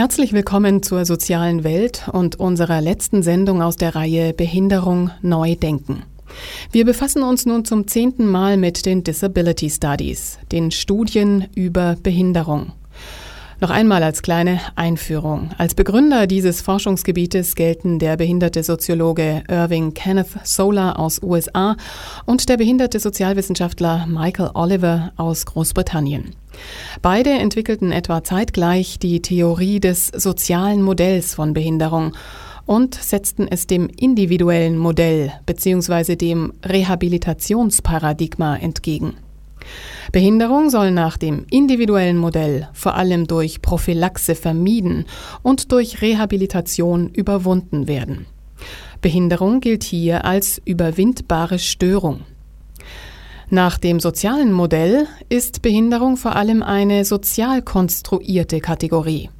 [0.00, 6.04] Herzlich willkommen zur sozialen Welt und unserer letzten Sendung aus der Reihe Behinderung neu denken.
[6.72, 12.72] Wir befassen uns nun zum zehnten Mal mit den Disability Studies, den Studien über Behinderung.
[13.60, 15.50] Noch einmal als kleine Einführung.
[15.58, 21.76] Als Begründer dieses Forschungsgebietes gelten der behinderte Soziologe Irving Kenneth Solar aus USA
[22.24, 26.34] und der behinderte Sozialwissenschaftler Michael Oliver aus Großbritannien.
[27.02, 32.14] Beide entwickelten etwa zeitgleich die Theorie des sozialen Modells von Behinderung
[32.64, 36.16] und setzten es dem individuellen Modell bzw.
[36.16, 39.16] dem Rehabilitationsparadigma entgegen.
[40.12, 45.04] Behinderung soll nach dem individuellen Modell vor allem durch Prophylaxe vermieden
[45.42, 48.26] und durch Rehabilitation überwunden werden.
[49.00, 52.20] Behinderung gilt hier als überwindbare Störung.
[53.48, 59.30] Nach dem sozialen Modell ist Behinderung vor allem eine sozial konstruierte Kategorie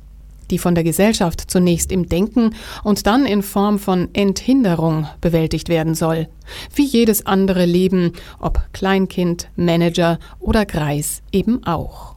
[0.51, 2.55] die von der Gesellschaft zunächst im Denken
[2.85, 6.29] und dann in Form von Enthinderung bewältigt werden soll,
[6.75, 12.17] wie jedes andere Leben, ob Kleinkind, Manager oder Greis eben auch.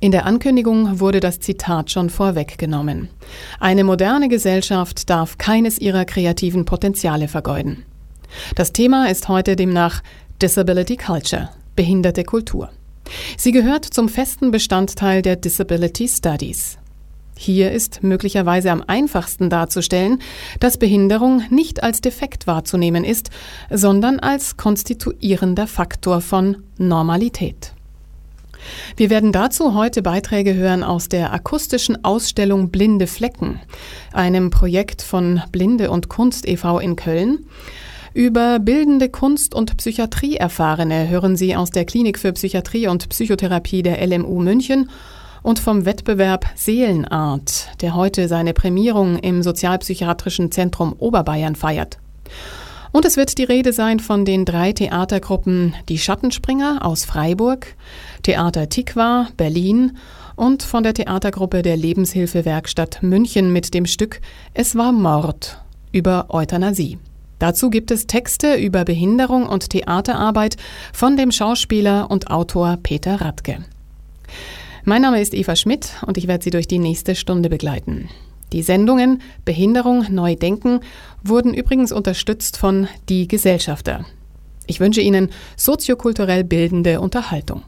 [0.00, 3.08] In der Ankündigung wurde das Zitat schon vorweggenommen.
[3.60, 7.84] Eine moderne Gesellschaft darf keines ihrer kreativen Potenziale vergeuden.
[8.56, 10.02] Das Thema ist heute demnach
[10.40, 12.70] Disability Culture, behinderte Kultur.
[13.36, 16.78] Sie gehört zum festen Bestandteil der Disability Studies.
[17.36, 20.20] Hier ist möglicherweise am einfachsten darzustellen,
[20.60, 23.30] dass Behinderung nicht als Defekt wahrzunehmen ist,
[23.70, 27.72] sondern als konstituierender Faktor von Normalität.
[28.96, 33.60] Wir werden dazu heute Beiträge hören aus der akustischen Ausstellung Blinde Flecken,
[34.12, 36.78] einem Projekt von Blinde und Kunst e.V.
[36.78, 37.46] in Köln,
[38.14, 43.82] über bildende Kunst und Psychiatrie erfahrene hören Sie aus der Klinik für Psychiatrie und Psychotherapie
[43.82, 44.90] der LMU München
[45.42, 51.98] und vom Wettbewerb Seelenart, der heute seine Prämierung im Sozialpsychiatrischen Zentrum Oberbayern feiert.
[52.92, 57.74] Und es wird die Rede sein von den drei Theatergruppen Die Schattenspringer aus Freiburg,
[58.22, 59.96] Theater Tikwa, Berlin
[60.36, 64.20] und von der Theatergruppe der Lebenshilfewerkstatt München mit dem Stück
[64.52, 65.58] Es war Mord
[65.92, 66.98] über Euthanasie.
[67.42, 70.54] Dazu gibt es Texte über Behinderung und Theaterarbeit
[70.92, 73.64] von dem Schauspieler und Autor Peter Radke.
[74.84, 78.08] Mein Name ist Eva Schmidt und ich werde Sie durch die nächste Stunde begleiten.
[78.52, 80.82] Die Sendungen Behinderung neu denken
[81.24, 84.04] wurden übrigens unterstützt von Die Gesellschafter.
[84.68, 87.62] Ich wünsche Ihnen soziokulturell bildende Unterhaltung.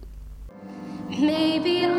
[1.09, 1.94] Maybe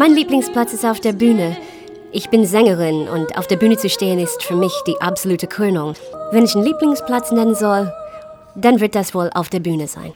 [0.00, 1.58] Mein Lieblingsplatz ist auf der Bühne.
[2.10, 5.92] Ich bin Sängerin und auf der Bühne zu stehen ist für mich die absolute Krönung.
[6.32, 7.92] Wenn ich einen Lieblingsplatz nennen soll,
[8.56, 10.12] dann wird das wohl auf der Bühne sein.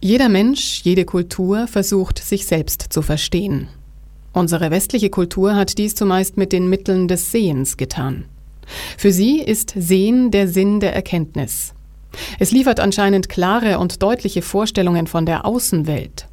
[0.00, 3.68] Jeder Mensch, jede Kultur versucht, sich selbst zu verstehen.
[4.32, 8.24] Unsere westliche Kultur hat dies zumeist mit den Mitteln des Sehens getan.
[8.98, 11.74] Für sie ist Sehen der Sinn der Erkenntnis.
[12.38, 16.26] Es liefert anscheinend klare und deutliche Vorstellungen von der Außenwelt.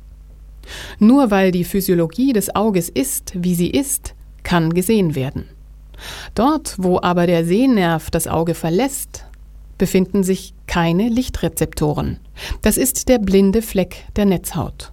[0.99, 5.45] Nur weil die Physiologie des Auges ist, wie sie ist, kann gesehen werden.
[6.35, 9.25] Dort, wo aber der Sehnerv das Auge verlässt,
[9.77, 12.19] befinden sich keine Lichtrezeptoren.
[12.61, 14.91] Das ist der blinde Fleck der Netzhaut.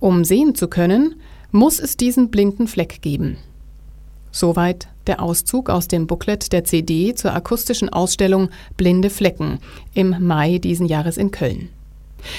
[0.00, 1.16] Um sehen zu können,
[1.50, 3.38] muss es diesen blinden Fleck geben.
[4.30, 9.58] Soweit der Auszug aus dem Booklet der CD zur akustischen Ausstellung Blinde Flecken
[9.94, 11.70] im Mai diesen Jahres in Köln.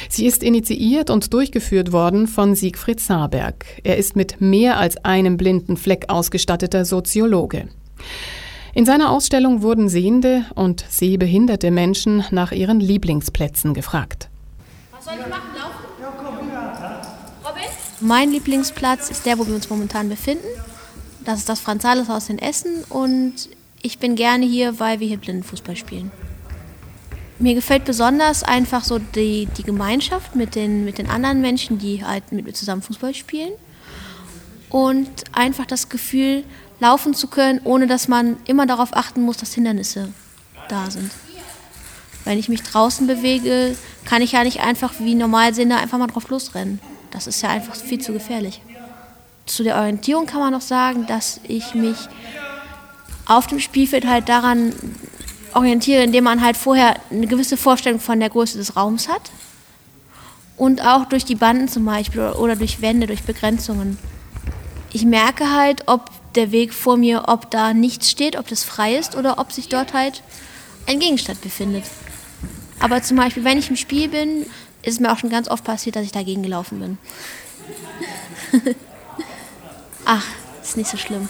[0.09, 3.65] Sie ist initiiert und durchgeführt worden von Siegfried Saarberg.
[3.83, 7.69] Er ist mit mehr als einem blinden Fleck ausgestatteter Soziologe.
[8.73, 14.29] In seiner Ausstellung wurden sehende und sehbehinderte Menschen nach ihren Lieblingsplätzen gefragt.
[14.91, 15.49] Was soll ich machen?
[15.55, 16.01] Laufen?
[16.01, 16.49] Ja, komm, Robin?
[18.01, 20.45] Mein Lieblingsplatz ist der, wo wir uns momentan befinden.
[21.29, 23.35] Das ist das Franz-Sales-Haus in Essen und
[23.83, 26.11] ich bin gerne hier, weil wir hier Blindenfußball spielen.
[27.37, 32.03] Mir gefällt besonders einfach so die, die Gemeinschaft mit den, mit den anderen Menschen, die
[32.03, 33.51] halt mit mir zusammen Fußball spielen.
[34.71, 36.43] Und einfach das Gefühl,
[36.79, 40.11] laufen zu können, ohne dass man immer darauf achten muss, dass Hindernisse
[40.67, 41.11] da sind.
[42.25, 46.07] Wenn ich mich draußen bewege, kann ich ja nicht einfach wie normal Sinne einfach mal
[46.07, 46.79] drauf losrennen.
[47.11, 48.61] Das ist ja einfach viel zu gefährlich.
[49.49, 51.97] Zu der Orientierung kann man noch sagen, dass ich mich
[53.25, 54.73] auf dem Spielfeld halt daran
[55.55, 59.31] orientiere, indem man halt vorher eine gewisse Vorstellung von der Größe des Raums hat
[60.55, 63.97] Und auch durch die Banden zum Beispiel oder durch Wände, durch Begrenzungen.
[64.93, 68.97] Ich merke halt, ob der Weg vor mir, ob da nichts steht, ob das frei
[68.97, 70.21] ist oder ob sich dort halt
[70.85, 71.85] ein Gegenstand befindet.
[72.79, 74.43] Aber zum Beispiel, wenn ich im Spiel bin,
[74.83, 78.75] ist es mir auch schon ganz oft passiert, dass ich dagegen gelaufen bin.
[80.11, 80.25] Ach,
[80.63, 81.29] ist nicht so schlimm.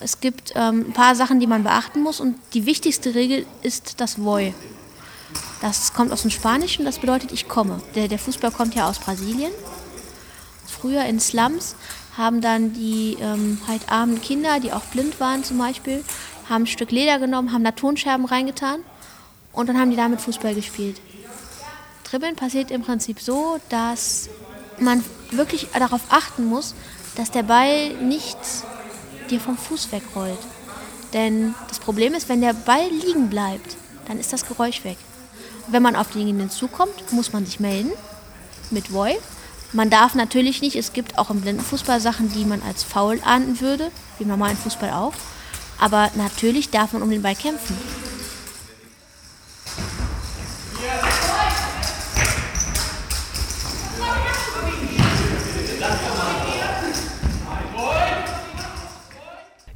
[0.00, 4.00] Es gibt ähm, ein paar Sachen, die man beachten muss und die wichtigste Regel ist
[4.00, 4.52] das Voy.
[5.60, 7.80] Das kommt aus dem Spanischen, das bedeutet ich komme.
[7.94, 9.52] Der, der Fußball kommt ja aus Brasilien.
[10.80, 11.76] Früher in Slums
[12.16, 16.04] haben dann die ähm, halt armen Kinder, die auch blind waren zum Beispiel,
[16.48, 18.80] haben ein Stück Leder genommen, haben da Tonscherben reingetan
[19.52, 21.00] und dann haben die damit Fußball gespielt.
[22.04, 24.28] Dribbeln passiert im Prinzip so, dass
[24.78, 26.74] man wirklich darauf achten muss,
[27.14, 28.38] dass der Ball nicht
[29.30, 30.38] dir vom Fuß wegrollt.
[31.12, 33.76] Denn das Problem ist, wenn der Ball liegen bleibt,
[34.08, 34.96] dann ist das Geräusch weg.
[35.68, 37.92] Wenn man auf denjenigen zukommt, muss man sich melden
[38.70, 39.16] mit Voy.
[39.72, 43.60] Man darf natürlich nicht, es gibt auch im Blindenfußball Sachen, die man als faul ahnden
[43.60, 45.12] würde, wie im normalen Fußball auch.
[45.78, 47.76] Aber natürlich darf man um den Ball kämpfen.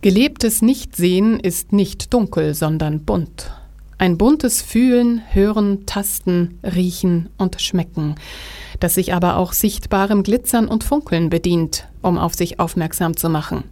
[0.02, 3.52] Gelebtes Nichtsehen ist nicht dunkel, sondern bunt.
[3.96, 8.16] Ein buntes Fühlen, Hören, Tasten, Riechen und Schmecken,
[8.84, 13.64] das sich aber auch sichtbarem Glitzern und Funkeln bedient, um auf sich aufmerksam zu machen.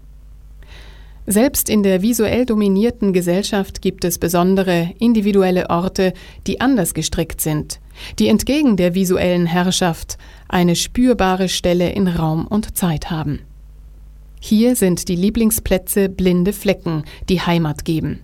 [1.27, 6.15] Selbst in der visuell dominierten Gesellschaft gibt es besondere, individuelle Orte,
[6.47, 7.79] die anders gestrickt sind,
[8.19, 10.17] die entgegen der visuellen Herrschaft
[10.49, 13.41] eine spürbare Stelle in Raum und Zeit haben.
[14.41, 18.21] Hier sind die Lieblingsplätze blinde Flecken, die Heimat geben.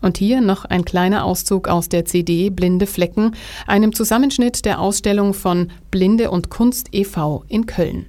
[0.00, 3.32] Und hier noch ein kleiner Auszug aus der CD Blinde Flecken,
[3.66, 7.44] einem Zusammenschnitt der Ausstellung von Blinde und Kunst e.V.
[7.48, 8.06] in Köln.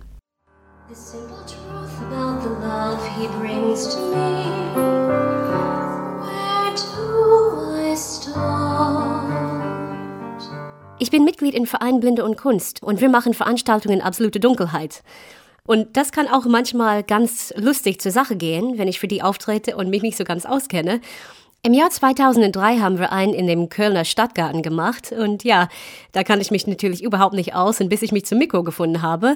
[11.01, 15.01] Ich bin Mitglied im Verein Blinde und Kunst und wir machen Veranstaltungen Absolute Dunkelheit.
[15.65, 19.75] Und das kann auch manchmal ganz lustig zur Sache gehen, wenn ich für die auftrete
[19.75, 20.99] und mich nicht so ganz auskenne.
[21.61, 25.67] Im Jahr 2003 haben wir einen in dem Kölner Stadtgarten gemacht und ja,
[26.13, 29.01] da kann ich mich natürlich überhaupt nicht aus und bis ich mich zum Mikro gefunden
[29.01, 29.35] habe,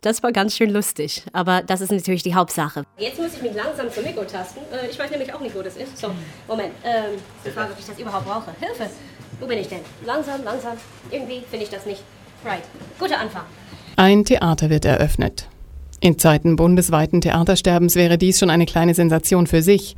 [0.00, 2.84] das war ganz schön lustig, aber das ist natürlich die Hauptsache.
[2.96, 4.60] Jetzt muss ich mich langsam zum Mikro tasten.
[4.70, 5.98] Äh, ich weiß nämlich auch nicht, wo das ist.
[5.98, 6.10] So,
[6.46, 6.74] Moment.
[6.84, 8.52] Ähm, die Frage, ob ich das überhaupt brauche.
[8.60, 8.88] Hilfe!
[9.40, 9.80] Wo bin ich denn?
[10.06, 10.74] Langsam, langsam.
[11.10, 12.02] Irgendwie finde ich das nicht.
[12.44, 12.62] Right.
[13.00, 13.42] Guter Anfang.
[13.96, 15.48] Ein Theater wird eröffnet.
[15.98, 19.96] In Zeiten bundesweiten Theatersterbens wäre dies schon eine kleine Sensation für sich.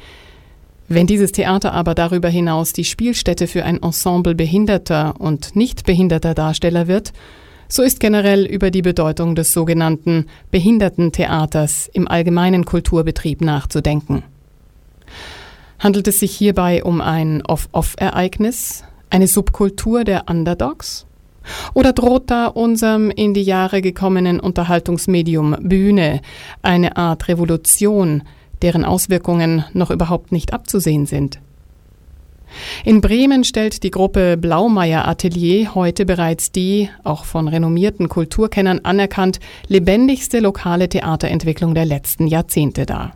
[0.88, 6.34] Wenn dieses Theater aber darüber hinaus die Spielstätte für ein Ensemble behinderter und nicht behinderter
[6.34, 7.12] Darsteller wird,
[7.68, 14.22] so ist generell über die Bedeutung des sogenannten Behindertentheaters im allgemeinen Kulturbetrieb nachzudenken.
[15.80, 21.06] Handelt es sich hierbei um ein Off-Off-Ereignis, eine Subkultur der Underdogs?
[21.74, 26.20] Oder droht da unserem in die Jahre gekommenen Unterhaltungsmedium Bühne
[26.62, 28.22] eine Art Revolution,
[28.62, 31.40] deren Auswirkungen noch überhaupt nicht abzusehen sind?
[32.84, 39.40] In Bremen stellt die Gruppe Blaumeier Atelier heute bereits die, auch von renommierten Kulturkennern anerkannt,
[39.68, 43.14] lebendigste lokale Theaterentwicklung der letzten Jahrzehnte dar.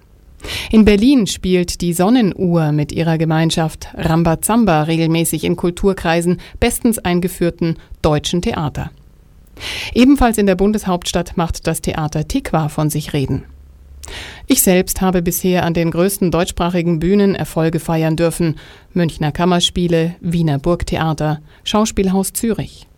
[0.70, 8.40] In Berlin spielt die Sonnenuhr mit ihrer Gemeinschaft Rambazamba regelmäßig in Kulturkreisen bestens eingeführten deutschen
[8.40, 8.90] Theater.
[9.92, 13.44] Ebenfalls in der Bundeshauptstadt macht das Theater Tikwa von sich reden.
[14.46, 18.56] Ich selbst habe bisher an den größten deutschsprachigen Bühnen Erfolge feiern dürfen.
[18.92, 22.88] Münchner Kammerspiele, Wiener Burgtheater, Schauspielhaus Zürich.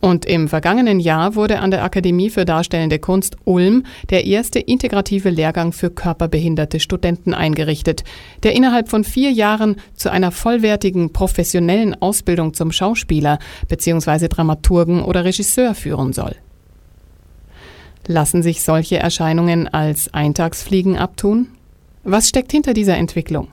[0.00, 5.30] Und im vergangenen Jahr wurde an der Akademie für Darstellende Kunst Ulm der erste integrative
[5.30, 8.04] Lehrgang für körperbehinderte Studenten eingerichtet,
[8.42, 13.38] der innerhalb von vier Jahren zu einer vollwertigen professionellen Ausbildung zum Schauspieler
[13.68, 14.28] bzw.
[14.28, 16.36] Dramaturgen oder Regisseur führen soll.
[18.06, 21.48] Lassen sich solche Erscheinungen als Eintagsfliegen abtun?
[22.02, 23.48] Was steckt hinter dieser Entwicklung?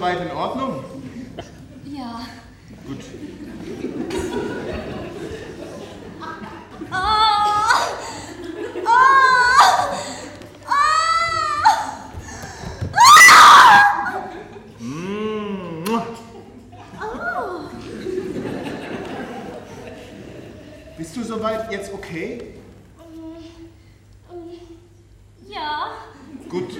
[0.00, 0.84] soweit in Ordnung?
[1.84, 2.20] Ja.
[2.86, 3.04] Gut.
[20.96, 22.54] Bist du soweit jetzt okay?
[25.48, 25.90] Ja.
[26.48, 26.70] Gut.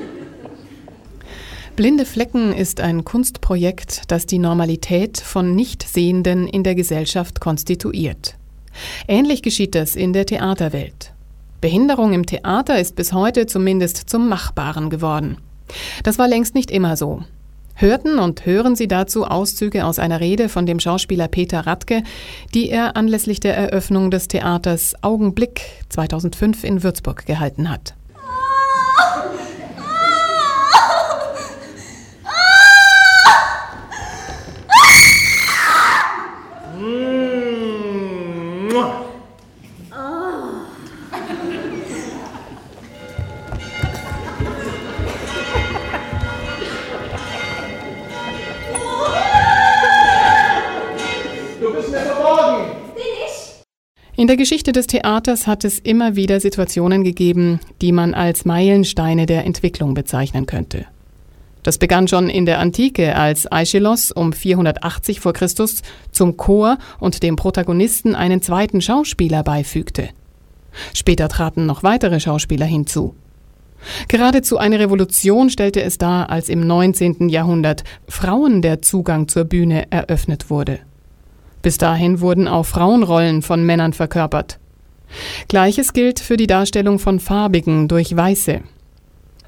[1.81, 8.37] Blinde Flecken ist ein Kunstprojekt, das die Normalität von Nichtsehenden in der Gesellschaft konstituiert.
[9.09, 11.15] Ähnlich geschieht das in der Theaterwelt.
[11.63, 15.39] Behinderung im Theater ist bis heute zumindest zum Machbaren geworden.
[16.03, 17.23] Das war längst nicht immer so.
[17.75, 22.03] Hörten und hören Sie dazu Auszüge aus einer Rede von dem Schauspieler Peter Radke,
[22.53, 27.95] die er anlässlich der Eröffnung des Theaters Augenblick 2005 in Würzburg gehalten hat.
[54.21, 59.25] In der Geschichte des Theaters hat es immer wieder Situationen gegeben, die man als Meilensteine
[59.25, 60.85] der Entwicklung bezeichnen könnte.
[61.63, 65.81] Das begann schon in der Antike, als Aeschylos um 480 vor Christus
[66.13, 70.11] zum Chor und dem Protagonisten einen zweiten Schauspieler beifügte.
[70.93, 73.15] Später traten noch weitere Schauspieler hinzu.
[74.09, 77.31] Geradezu eine Revolution stellte es dar, als im 19.
[77.31, 80.81] Jahrhundert Frauen der Zugang zur Bühne eröffnet wurde.
[81.63, 84.59] Bis dahin wurden auch Frauenrollen von Männern verkörpert.
[85.49, 88.61] Gleiches gilt für die Darstellung von Farbigen durch Weiße.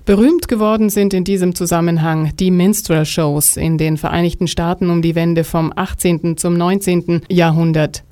[0.05, 5.45] Berühmt geworden sind in diesem Zusammenhang die Minstrel-Shows in den Vereinigten Staaten um die Wende
[5.45, 6.37] vom 18.
[6.37, 7.23] zum 19.
[7.29, 8.03] Jahrhundert.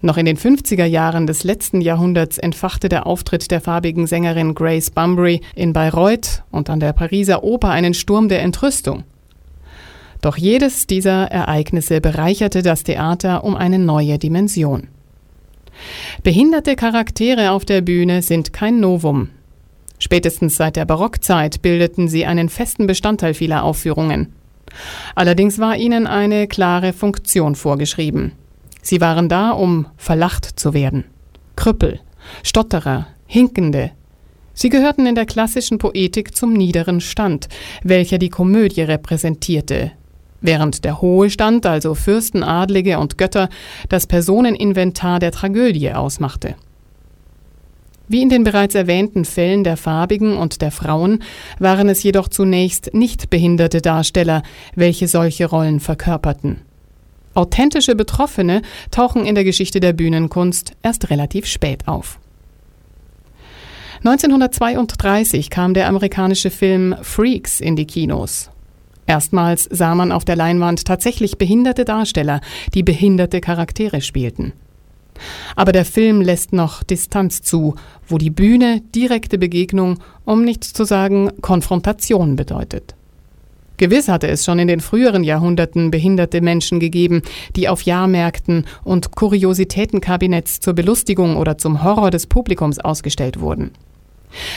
[0.00, 4.90] Noch in den 50er Jahren des letzten Jahrhunderts entfachte der Auftritt der farbigen Sängerin Grace
[4.90, 9.04] Bunbury in Bayreuth und an der Pariser Oper einen Sturm der Entrüstung.
[10.20, 14.88] Doch jedes dieser Ereignisse bereicherte das Theater um eine neue Dimension.
[16.22, 19.30] Behinderte Charaktere auf der Bühne sind kein Novum.
[20.00, 24.32] Spätestens seit der Barockzeit bildeten sie einen festen Bestandteil vieler Aufführungen.
[25.14, 28.32] Allerdings war ihnen eine klare Funktion vorgeschrieben.
[28.82, 31.04] Sie waren da, um verlacht zu werden.
[31.56, 32.00] Krüppel,
[32.42, 33.90] Stotterer, Hinkende.
[34.54, 37.48] Sie gehörten in der klassischen Poetik zum niederen Stand,
[37.82, 39.92] welcher die Komödie repräsentierte,
[40.40, 43.48] während der hohe Stand, also Fürsten, Adlige und Götter,
[43.88, 46.54] das Personeninventar der Tragödie ausmachte.
[48.08, 51.22] Wie in den bereits erwähnten Fällen der Farbigen und der Frauen
[51.58, 54.42] waren es jedoch zunächst nicht behinderte Darsteller,
[54.74, 56.62] welche solche Rollen verkörperten.
[57.34, 62.18] Authentische Betroffene tauchen in der Geschichte der Bühnenkunst erst relativ spät auf.
[63.98, 68.50] 1932 kam der amerikanische Film Freaks in die Kinos.
[69.08, 72.42] Erstmals sah man auf der Leinwand tatsächlich behinderte Darsteller,
[72.74, 74.52] die behinderte Charaktere spielten.
[75.56, 77.74] Aber der Film lässt noch Distanz zu,
[78.06, 82.94] wo die Bühne direkte Begegnung, um nicht zu sagen Konfrontation bedeutet.
[83.78, 87.22] Gewiss hatte es schon in den früheren Jahrhunderten behinderte Menschen gegeben,
[87.56, 93.70] die auf Jahrmärkten und Kuriositätenkabinetts zur Belustigung oder zum Horror des Publikums ausgestellt wurden.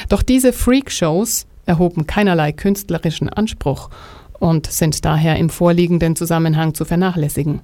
[0.09, 3.89] Doch diese Freakshows erhoben keinerlei künstlerischen Anspruch
[4.41, 7.61] und sind daher im vorliegenden Zusammenhang zu vernachlässigen.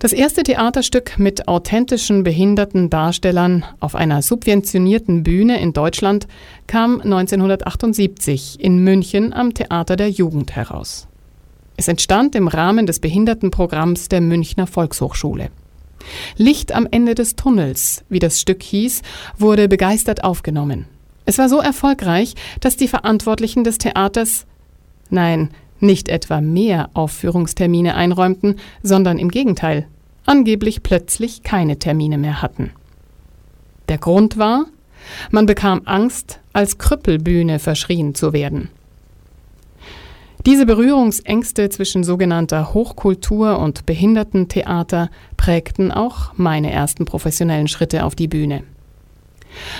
[0.00, 6.26] Das erste Theaterstück mit authentischen behinderten Darstellern auf einer subventionierten Bühne in Deutschland
[6.66, 11.06] kam 1978 in München am Theater der Jugend heraus.
[11.76, 15.50] Es entstand im Rahmen des Behindertenprogramms der Münchner Volkshochschule.
[16.36, 19.02] Licht am Ende des Tunnels, wie das Stück hieß,
[19.36, 20.86] wurde begeistert aufgenommen.
[21.26, 24.46] Es war so erfolgreich, dass die Verantwortlichen des Theaters
[25.10, 25.50] Nein,
[25.80, 29.86] nicht etwa mehr Aufführungstermine einräumten, sondern im Gegenteil,
[30.26, 32.70] angeblich plötzlich keine Termine mehr hatten.
[33.88, 34.66] Der Grund war,
[35.30, 38.68] man bekam Angst, als Krüppelbühne verschrien zu werden.
[40.46, 48.28] Diese Berührungsängste zwischen sogenannter Hochkultur und Behindertentheater prägten auch meine ersten professionellen Schritte auf die
[48.28, 48.62] Bühne.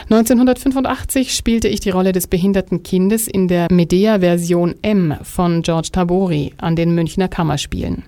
[0.04, 6.54] 1985 spielte ich die Rolle des behinderten Kindes in der Medea-Version M von George Tabori
[6.58, 8.04] an den Münchner Kammerspielen.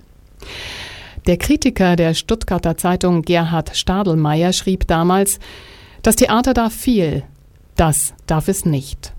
[1.25, 5.39] Der Kritiker der Stuttgarter Zeitung Gerhard Stadelmeier schrieb damals,
[6.01, 7.23] das Theater darf viel,
[7.77, 9.13] das darf es nicht.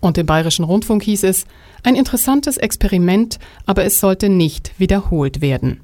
[0.00, 1.44] Und im Bayerischen Rundfunk hieß es,
[1.82, 5.80] ein interessantes Experiment, aber es sollte nicht wiederholt werden.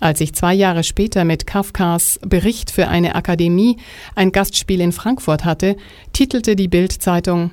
[0.00, 3.76] Als ich zwei Jahre später mit Kafkas Bericht für eine Akademie
[4.14, 5.76] ein Gastspiel in Frankfurt hatte,
[6.14, 7.52] titelte die Bild-Zeitung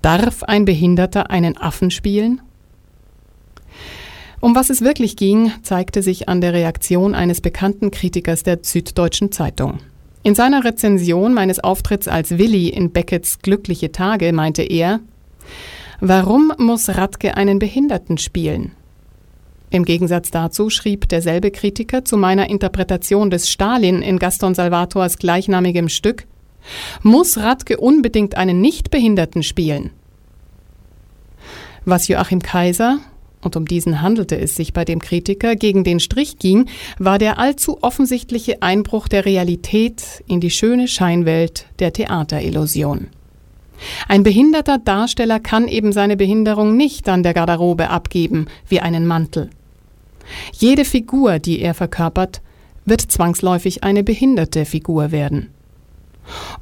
[0.00, 2.40] Darf ein Behinderter einen Affen spielen?
[4.40, 9.32] Um was es wirklich ging, zeigte sich an der Reaktion eines bekannten Kritikers der Süddeutschen
[9.32, 9.78] Zeitung.
[10.22, 15.00] In seiner Rezension meines Auftritts als Willi in Beckets Glückliche Tage meinte er,
[16.00, 18.72] Warum muss Radke einen Behinderten spielen?
[19.74, 25.88] Im Gegensatz dazu schrieb derselbe Kritiker zu meiner Interpretation des Stalin in Gaston Salvators gleichnamigem
[25.88, 26.28] Stück,
[27.02, 29.90] muss Radke unbedingt einen Nichtbehinderten spielen?
[31.84, 33.00] Was Joachim Kaiser,
[33.42, 36.66] und um diesen handelte es sich bei dem Kritiker, gegen den Strich ging,
[37.00, 43.08] war der allzu offensichtliche Einbruch der Realität in die schöne Scheinwelt der Theaterillusion.
[44.06, 49.50] Ein behinderter Darsteller kann eben seine Behinderung nicht an der Garderobe abgeben, wie einen Mantel.
[50.52, 52.42] Jede Figur, die er verkörpert,
[52.84, 55.50] wird zwangsläufig eine behinderte Figur werden.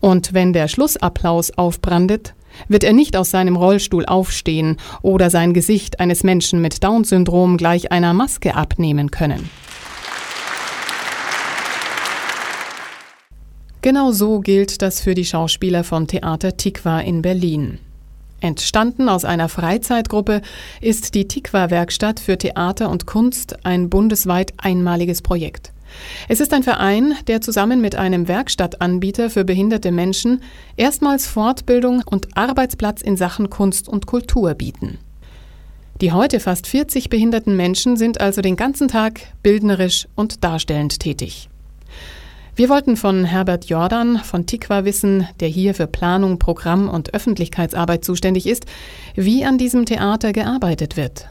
[0.01, 2.35] Und wenn der Schlussapplaus aufbrandet,
[2.69, 7.93] wird er nicht aus seinem Rollstuhl aufstehen oder sein Gesicht eines Menschen mit Down-Syndrom gleich
[7.93, 9.49] einer Maske abnehmen können.
[13.81, 17.79] Genau so gilt das für die Schauspieler von Theater Tikva in Berlin.
[18.43, 20.43] Entstanden aus einer Freizeitgruppe
[20.81, 25.73] ist die Tikva-Werkstatt für Theater und Kunst ein bundesweit einmaliges Projekt.
[26.29, 30.43] Es ist ein Verein, der zusammen mit einem Werkstattanbieter für behinderte Menschen
[30.77, 34.99] erstmals Fortbildung und Arbeitsplatz in Sachen Kunst und Kultur bieten.
[36.01, 41.49] Die heute fast 40 behinderten Menschen sind also den ganzen Tag bildnerisch und darstellend tätig.
[42.55, 48.05] Wir wollten von Herbert Jordan von Tikva wissen, der hier für Planung, Programm und Öffentlichkeitsarbeit
[48.05, 48.67] zuständig ist,
[49.17, 51.31] wie an diesem Theater gearbeitet wird.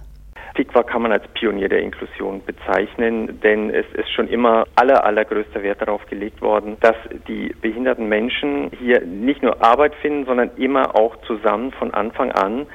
[0.56, 5.62] Tikva kann man als Pionier der Inklusion bezeichnen, denn es ist schon immer aller, allergrößter
[5.62, 6.96] Wert darauf gelegt worden, dass
[7.28, 12.66] die behinderten Menschen hier nicht nur Arbeit finden, sondern immer auch zusammen von Anfang an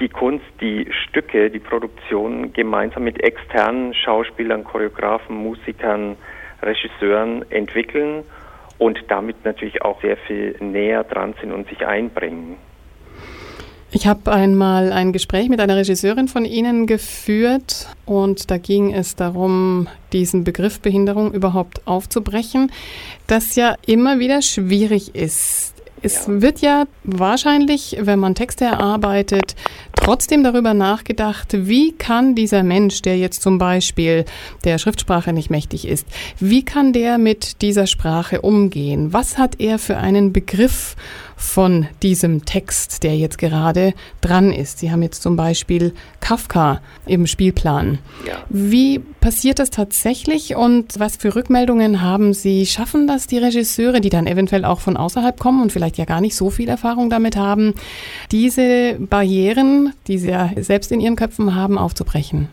[0.00, 6.16] die Kunst, die Stücke, die Produktion gemeinsam mit externen Schauspielern, Choreografen, Musikern,
[6.62, 8.24] Regisseuren entwickeln
[8.78, 12.56] und damit natürlich auch sehr viel näher dran sind und sich einbringen.
[13.90, 19.16] Ich habe einmal ein Gespräch mit einer Regisseurin von Ihnen geführt und da ging es
[19.16, 22.70] darum, diesen Begriff Behinderung überhaupt aufzubrechen,
[23.26, 25.77] das ja immer wieder schwierig ist.
[26.02, 26.40] Es ja.
[26.40, 29.56] wird ja wahrscheinlich, wenn man Texte erarbeitet,
[29.94, 34.24] trotzdem darüber nachgedacht, wie kann dieser Mensch, der jetzt zum Beispiel
[34.64, 36.06] der Schriftsprache nicht mächtig ist,
[36.38, 39.12] wie kann der mit dieser Sprache umgehen?
[39.12, 40.96] Was hat er für einen Begriff
[41.38, 44.80] von diesem Text, der jetzt gerade dran ist?
[44.80, 48.00] Sie haben jetzt zum Beispiel Kafka im Spielplan.
[48.26, 48.34] Ja.
[48.48, 52.66] Wie passiert das tatsächlich und was für Rückmeldungen haben Sie?
[52.66, 56.20] Schaffen das die Regisseure, die dann eventuell auch von außerhalb kommen und vielleicht ja gar
[56.20, 57.74] nicht so viel Erfahrung damit haben,
[58.32, 62.48] diese Barrieren, die sie ja selbst in ihren Köpfen haben, aufzubrechen?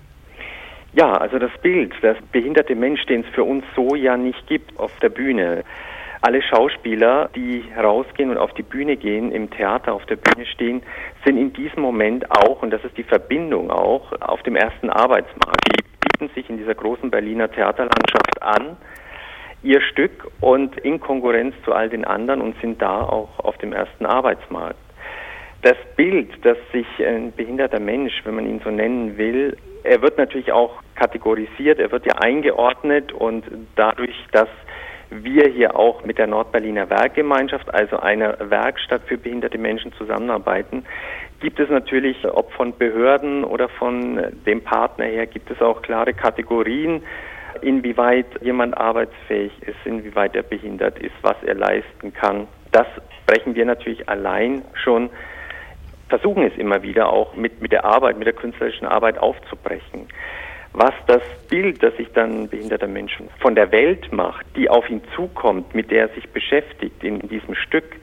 [0.94, 4.80] Ja, also das Bild, das behinderte Mensch, den es für uns so ja nicht gibt
[4.80, 5.64] auf der Bühne.
[6.26, 10.82] Alle Schauspieler, die rausgehen und auf die Bühne gehen, im Theater auf der Bühne stehen,
[11.24, 15.68] sind in diesem Moment auch, und das ist die Verbindung auch, auf dem ersten Arbeitsmarkt.
[15.68, 18.76] Die bieten sich in dieser großen Berliner Theaterlandschaft an,
[19.62, 23.72] ihr Stück und in Konkurrenz zu all den anderen und sind da auch auf dem
[23.72, 24.80] ersten Arbeitsmarkt
[25.66, 30.16] das Bild, dass sich ein behinderter Mensch, wenn man ihn so nennen will, er wird
[30.16, 33.44] natürlich auch kategorisiert, er wird ja eingeordnet und
[33.76, 34.48] dadurch, dass
[35.10, 40.86] wir hier auch mit der Nordberliner Werkgemeinschaft, also einer Werkstatt für behinderte Menschen zusammenarbeiten,
[41.40, 46.14] gibt es natürlich, ob von Behörden oder von dem Partner her, gibt es auch klare
[46.14, 47.04] Kategorien,
[47.62, 52.48] inwieweit jemand arbeitsfähig ist, inwieweit er behindert ist, was er leisten kann.
[52.72, 52.88] Das
[53.26, 55.10] brechen wir natürlich allein schon
[56.10, 60.08] versuchen es immer wieder auch mit, mit der Arbeit, mit der künstlerischen Arbeit aufzubrechen.
[60.78, 65.02] Was das Bild, das sich dann behinderter Menschen von der Welt macht, die auf ihn
[65.16, 67.96] zukommt, mit der er sich beschäftigt in diesem Stück,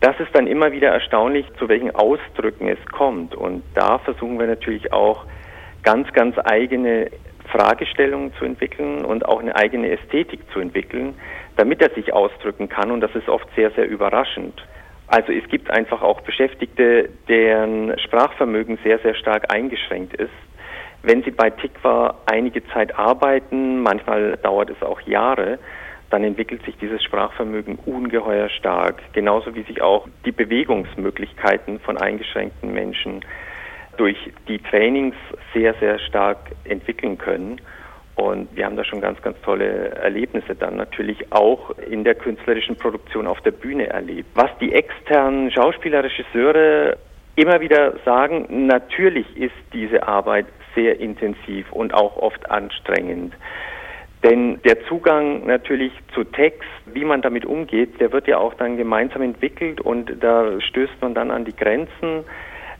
[0.00, 3.36] das ist dann immer wieder erstaunlich, zu welchen Ausdrücken es kommt.
[3.36, 5.24] Und da versuchen wir natürlich auch
[5.84, 7.12] ganz, ganz eigene
[7.52, 11.14] Fragestellungen zu entwickeln und auch eine eigene Ästhetik zu entwickeln,
[11.56, 12.90] damit er sich ausdrücken kann.
[12.90, 14.66] Und das ist oft sehr, sehr überraschend.
[15.06, 20.32] Also es gibt einfach auch Beschäftigte, deren Sprachvermögen sehr, sehr stark eingeschränkt ist.
[21.04, 25.58] Wenn sie bei Tikva einige Zeit arbeiten, manchmal dauert es auch Jahre,
[26.08, 29.02] dann entwickelt sich dieses Sprachvermögen ungeheuer stark.
[29.12, 33.22] Genauso wie sich auch die Bewegungsmöglichkeiten von eingeschränkten Menschen
[33.98, 34.16] durch
[34.48, 35.14] die Trainings
[35.52, 37.60] sehr, sehr stark entwickeln können.
[38.14, 42.76] Und wir haben da schon ganz, ganz tolle Erlebnisse dann natürlich auch in der künstlerischen
[42.76, 44.30] Produktion auf der Bühne erlebt.
[44.34, 46.96] Was die externen Schauspieler, Regisseure
[47.36, 53.34] immer wieder sagen, natürlich ist diese Arbeit sehr intensiv und auch oft anstrengend.
[54.24, 58.78] Denn der Zugang natürlich zu Text, wie man damit umgeht, der wird ja auch dann
[58.78, 62.24] gemeinsam entwickelt und da stößt man dann an die Grenzen,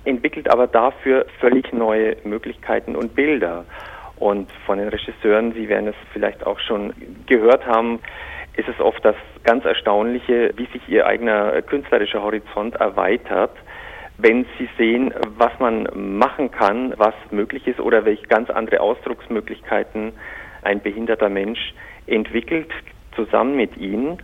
[0.07, 3.67] entwickelt aber dafür völlig neue Möglichkeiten und Bilder.
[4.17, 6.95] Und von den Regisseuren, Sie werden es vielleicht auch schon
[7.27, 8.01] gehört haben,
[8.57, 13.55] ist es oft das ganz Erstaunliche, wie sich Ihr eigener künstlerischer Horizont erweitert
[14.19, 20.13] wenn sie sehen, was man machen kann, was möglich ist oder welche ganz andere Ausdrucksmöglichkeiten
[20.63, 21.75] ein behinderter Mensch
[22.07, 22.71] entwickelt,
[23.15, 24.19] zusammen mit ihnen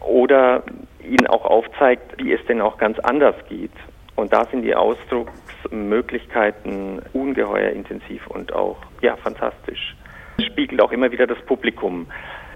[0.00, 0.62] oder
[1.02, 3.72] ihnen auch aufzeigt, wie es denn auch ganz anders geht.
[4.16, 9.94] Und da sind die Ausdrucksmöglichkeiten ungeheuer intensiv und auch ja fantastisch.
[10.40, 12.06] Spiegelt auch immer wieder das Publikum,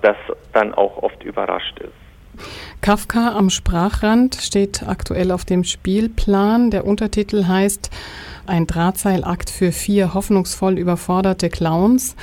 [0.02, 0.16] das
[0.52, 2.05] dann auch oft überrascht ist.
[2.80, 6.70] Kafka am Sprachrand steht aktuell auf dem Spielplan.
[6.70, 7.90] Der Untertitel heißt
[8.46, 12.16] Ein Drahtseilakt für vier hoffnungsvoll überforderte Clowns.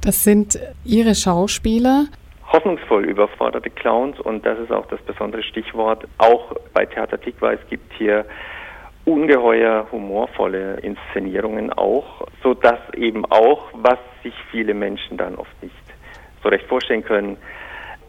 [0.00, 2.06] Das sind Ihre Schauspieler.
[2.52, 6.06] Hoffnungsvoll überforderte Clowns und das ist auch das besondere Stichwort.
[6.18, 8.24] Auch bei Theater Tikva, es gibt hier
[9.04, 15.74] ungeheuer humorvolle Inszenierungen auch, so dass eben auch, was sich viele Menschen dann oft nicht
[16.42, 17.36] so recht vorstellen können,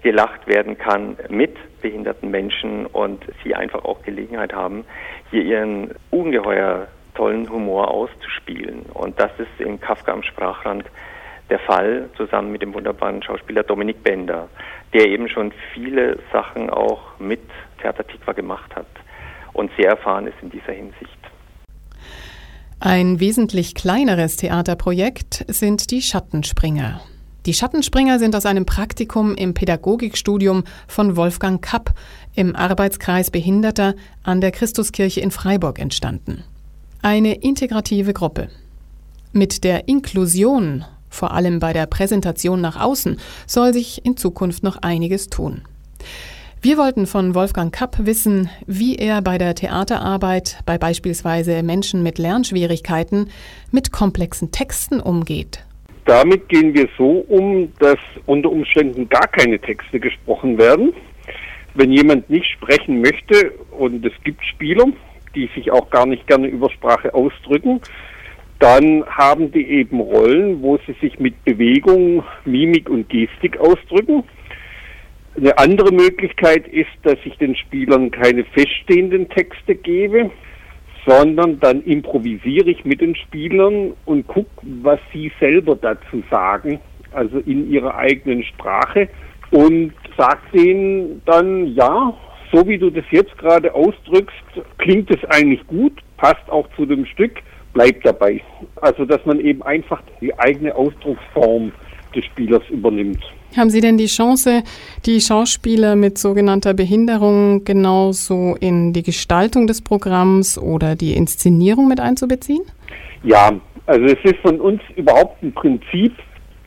[0.02, 4.86] gelacht werden kann mit behinderten Menschen und sie einfach auch Gelegenheit haben,
[5.32, 8.84] hier ihren ungeheuer tollen Humor auszuspielen.
[8.94, 10.86] Und das ist in Kafka am Sprachrand
[11.50, 14.48] der Fall, zusammen mit dem wunderbaren Schauspieler Dominik Bender,
[14.94, 17.42] der eben schon viele Sachen auch mit
[17.82, 18.88] Theater Tikva gemacht hat
[19.54, 21.18] und sehr erfahren ist in dieser Hinsicht.
[22.80, 27.02] Ein wesentlich kleineres Theaterprojekt sind die Schattenspringer.
[27.50, 31.96] Die Schattenspringer sind aus einem Praktikum im Pädagogikstudium von Wolfgang Kapp
[32.36, 36.44] im Arbeitskreis Behinderter an der Christuskirche in Freiburg entstanden.
[37.02, 38.50] Eine integrative Gruppe.
[39.32, 44.84] Mit der Inklusion, vor allem bei der Präsentation nach außen, soll sich in Zukunft noch
[44.84, 45.64] einiges tun.
[46.62, 52.20] Wir wollten von Wolfgang Kapp wissen, wie er bei der Theaterarbeit bei beispielsweise Menschen mit
[52.20, 53.32] Lernschwierigkeiten
[53.72, 55.64] mit komplexen Texten umgeht
[56.10, 60.92] damit gehen wir so um, dass unter Umständen gar keine Texte gesprochen werden.
[61.76, 64.86] Wenn jemand nicht sprechen möchte, und es gibt Spieler,
[65.36, 67.80] die sich auch gar nicht gerne über Sprache ausdrücken,
[68.58, 74.24] dann haben die eben Rollen, wo sie sich mit Bewegung, Mimik und Gestik ausdrücken.
[75.38, 80.32] Eine andere Möglichkeit ist, dass ich den Spielern keine feststehenden Texte gebe,
[81.10, 86.80] sondern dann improvisiere ich mit den Spielern und gucke, was sie selber dazu sagen,
[87.12, 89.10] also in ihrer eigenen Sprache
[89.50, 92.14] und sage denen dann, ja,
[92.54, 94.36] so wie du das jetzt gerade ausdrückst,
[94.78, 97.42] klingt es eigentlich gut, passt auch zu dem Stück,
[97.74, 98.42] bleib dabei.
[98.76, 101.72] Also dass man eben einfach die eigene Ausdrucksform
[102.16, 103.24] des Spielers übernimmt.
[103.58, 104.64] Haben Sie denn die Chance,
[105.06, 112.00] die Schauspieler mit sogenannter Behinderung genauso in die Gestaltung des Programms oder die Inszenierung mit
[112.00, 112.62] einzubeziehen?
[113.24, 113.52] Ja,
[113.88, 116.14] also es ist von uns überhaupt ein Prinzip,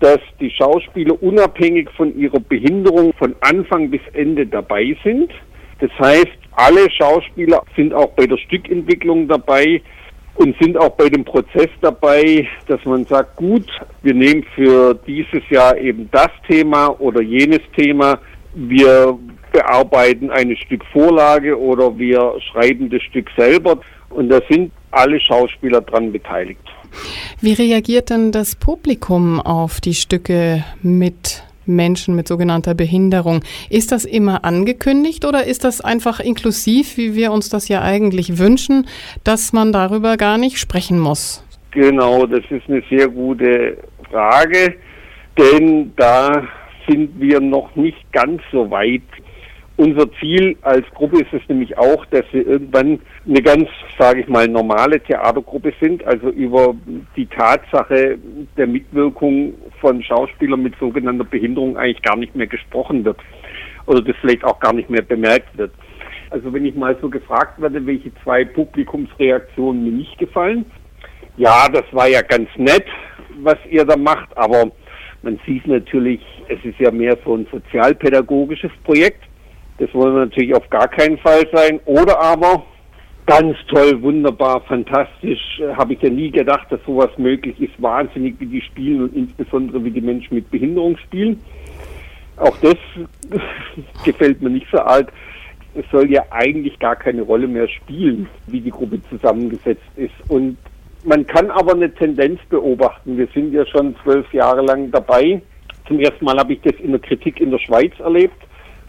[0.01, 5.31] dass die Schauspieler unabhängig von ihrer Behinderung von Anfang bis Ende dabei sind.
[5.79, 9.81] Das heißt, alle Schauspieler sind auch bei der Stückentwicklung dabei
[10.35, 13.67] und sind auch bei dem Prozess dabei, dass man sagt, gut,
[14.03, 18.19] wir nehmen für dieses Jahr eben das Thema oder jenes Thema.
[18.55, 19.19] Wir
[19.53, 23.79] bearbeiten eine Stück Vorlage oder wir schreiben das Stück selber
[24.11, 26.61] und da sind alle Schauspieler dran beteiligt.
[27.41, 33.41] Wie reagiert denn das Publikum auf die Stücke mit Menschen mit sogenannter Behinderung.
[33.71, 38.39] Ist das immer angekündigt oder ist das einfach inklusiv, wie wir uns das ja eigentlich
[38.39, 38.87] wünschen,
[39.25, 41.45] dass man darüber gar nicht sprechen muss?
[41.73, 43.79] Genau, das ist eine sehr gute
[44.11, 44.77] Frage,
[45.39, 46.47] denn da
[46.89, 49.03] sind wir noch nicht ganz so weit
[49.77, 54.29] unser Ziel als Gruppe ist es nämlich auch, dass wir irgendwann eine ganz, sage ich
[54.29, 56.75] mal, normale Theatergruppe sind, also über
[57.17, 58.19] die Tatsache
[58.57, 63.19] der Mitwirkung von Schauspielern mit sogenannter Behinderung eigentlich gar nicht mehr gesprochen wird
[63.87, 65.73] oder das vielleicht auch gar nicht mehr bemerkt wird.
[66.31, 70.65] Also wenn ich mal so gefragt werde, welche zwei Publikumsreaktionen mir nicht gefallen,
[71.37, 72.85] ja, das war ja ganz nett,
[73.41, 74.71] was ihr da macht, aber
[75.23, 79.23] man sieht natürlich, es ist ja mehr so ein sozialpädagogisches Projekt
[79.83, 81.81] das wollen wir natürlich auf gar keinen Fall sein.
[81.87, 82.65] Oder aber
[83.27, 85.59] ganz toll, wunderbar, fantastisch.
[85.59, 87.73] Äh, habe ich ja nie gedacht, dass sowas möglich ist.
[87.83, 91.41] Wahnsinnig, wie die spielen und insbesondere wie die Menschen mit Behinderung spielen.
[92.37, 92.77] Auch das
[94.05, 95.13] gefällt mir nicht so arg.
[95.75, 100.15] Es soll ja eigentlich gar keine Rolle mehr spielen, wie die Gruppe zusammengesetzt ist.
[100.29, 100.59] Und
[101.05, 103.19] Man kann aber eine Tendenz beobachten.
[103.19, 105.43] Wir sind ja schon zwölf Jahre lang dabei.
[105.89, 108.37] Zum ersten Mal habe ich das in der Kritik in der Schweiz erlebt,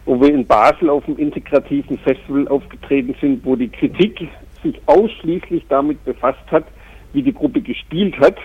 [0.06, 4.28] wo wir in Basel auf dem integrativen Festival aufgetreten sind, wo die Kritik
[4.62, 6.66] sich ausschließlich damit befasst hat,
[7.14, 8.38] wie die Gruppe gespielt hat.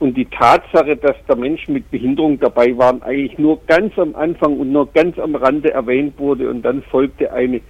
[0.00, 4.58] Und die Tatsache, dass da Menschen mit Behinderung dabei waren, eigentlich nur ganz am Anfang
[4.58, 6.50] und nur ganz am Rande erwähnt wurde.
[6.50, 7.60] Und dann folgte eine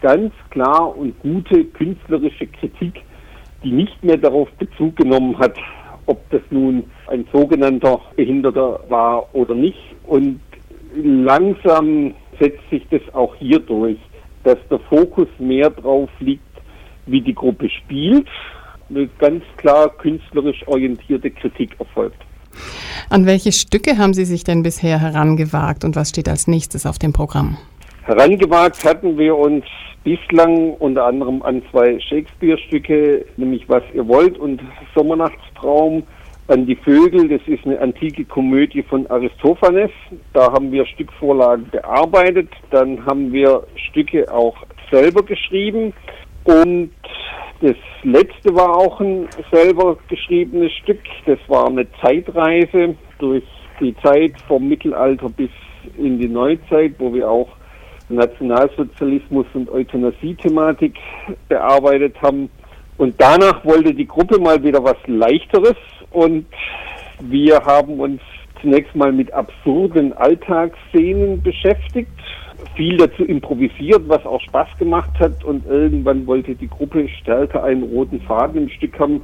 [0.00, 3.02] ganz klar und gute künstlerische Kritik,
[3.62, 5.56] die nicht mehr darauf Bezug genommen hat,
[6.06, 9.78] ob das nun ein sogenannter Behinderter war oder nicht.
[10.06, 10.40] Und
[10.94, 13.98] langsam setzt sich das auch hier durch,
[14.44, 16.42] dass der Fokus mehr drauf liegt,
[17.06, 18.28] wie die Gruppe spielt,
[18.90, 22.20] eine ganz klar künstlerisch orientierte Kritik erfolgt.
[23.08, 26.98] An welche Stücke haben Sie sich denn bisher herangewagt und was steht als nächstes auf
[26.98, 27.56] dem Programm?
[28.02, 29.64] Herangewagt hatten wir uns
[30.04, 34.60] bislang unter anderem an zwei Shakespeare-Stücke, nämlich Was ihr wollt und
[34.94, 36.02] Sommernachtstraum,
[36.48, 39.90] an die Vögel, das ist eine antike Komödie von Aristophanes.
[40.32, 44.56] Da haben wir Stückvorlagen bearbeitet, dann haben wir Stücke auch
[44.90, 45.92] selber geschrieben
[46.44, 46.90] und
[47.60, 51.00] das letzte war auch ein selber geschriebenes Stück.
[51.26, 53.44] Das war eine Zeitreise durch
[53.80, 55.50] die Zeit vom Mittelalter bis
[55.96, 57.48] in die Neuzeit, wo wir auch
[58.08, 60.98] Nationalsozialismus und Euthanasie-Thematik
[61.48, 62.50] bearbeitet haben.
[62.98, 65.76] Und danach wollte die Gruppe mal wieder was Leichteres
[66.12, 66.46] und
[67.20, 68.20] wir haben uns
[68.60, 72.10] zunächst mal mit absurden Alltagsszenen beschäftigt,
[72.76, 75.44] viel dazu improvisiert, was auch Spaß gemacht hat.
[75.44, 79.22] Und irgendwann wollte die Gruppe stärker einen roten Faden im Stück haben.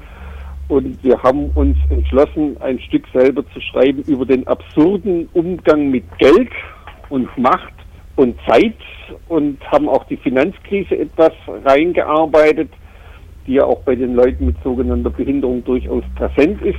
[0.68, 6.05] Und wir haben uns entschlossen, ein Stück selber zu schreiben über den absurden Umgang mit
[6.18, 6.51] Geld
[7.09, 7.72] und Macht
[8.16, 8.77] und Zeit.
[9.29, 11.33] Und haben auch die Finanzkrise etwas
[11.64, 12.70] reingearbeitet,
[13.49, 16.79] die ja auch bei den Leuten mit sogenannter Behinderung durchaus präsent ist.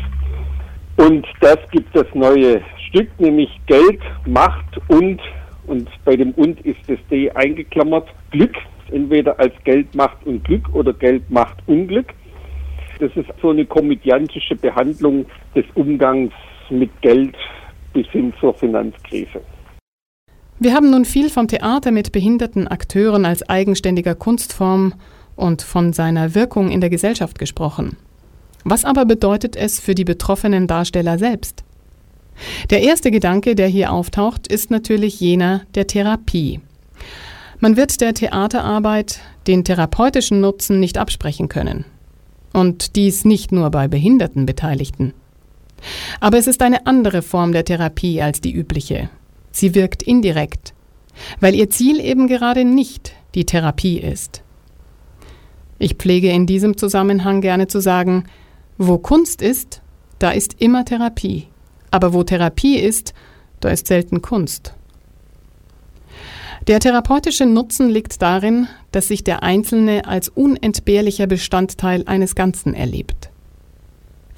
[0.97, 5.19] Und das gibt das neue Stück, nämlich Geld, Macht und,
[5.65, 8.55] und bei dem und ist das D eingeklammert, Glück,
[8.91, 12.13] entweder als Geld, Macht und Glück oder Geld, Macht, Unglück.
[12.99, 16.33] Das ist so eine komödiantische Behandlung des Umgangs
[16.69, 17.35] mit Geld
[17.93, 19.41] bis hin zur Finanzkrise.
[20.59, 24.93] Wir haben nun viel vom Theater mit behinderten Akteuren als eigenständiger Kunstform
[25.39, 27.97] und von seiner Wirkung in der Gesellschaft gesprochen.
[28.63, 31.63] Was aber bedeutet es für die betroffenen Darsteller selbst?
[32.69, 36.59] Der erste Gedanke, der hier auftaucht, ist natürlich jener der Therapie.
[37.59, 41.85] Man wird der Theaterarbeit den therapeutischen Nutzen nicht absprechen können.
[42.53, 45.13] Und dies nicht nur bei behinderten Beteiligten.
[46.19, 49.09] Aber es ist eine andere Form der Therapie als die übliche,
[49.51, 50.73] Sie wirkt indirekt,
[51.39, 54.41] weil ihr Ziel eben gerade nicht die Therapie ist.
[55.79, 58.25] Ich pflege in diesem Zusammenhang gerne zu sagen,
[58.77, 59.81] wo Kunst ist,
[60.19, 61.47] da ist immer Therapie,
[61.89, 63.13] aber wo Therapie ist,
[63.61, 64.73] da ist selten Kunst.
[66.67, 73.29] Der therapeutische Nutzen liegt darin, dass sich der Einzelne als unentbehrlicher Bestandteil eines Ganzen erlebt.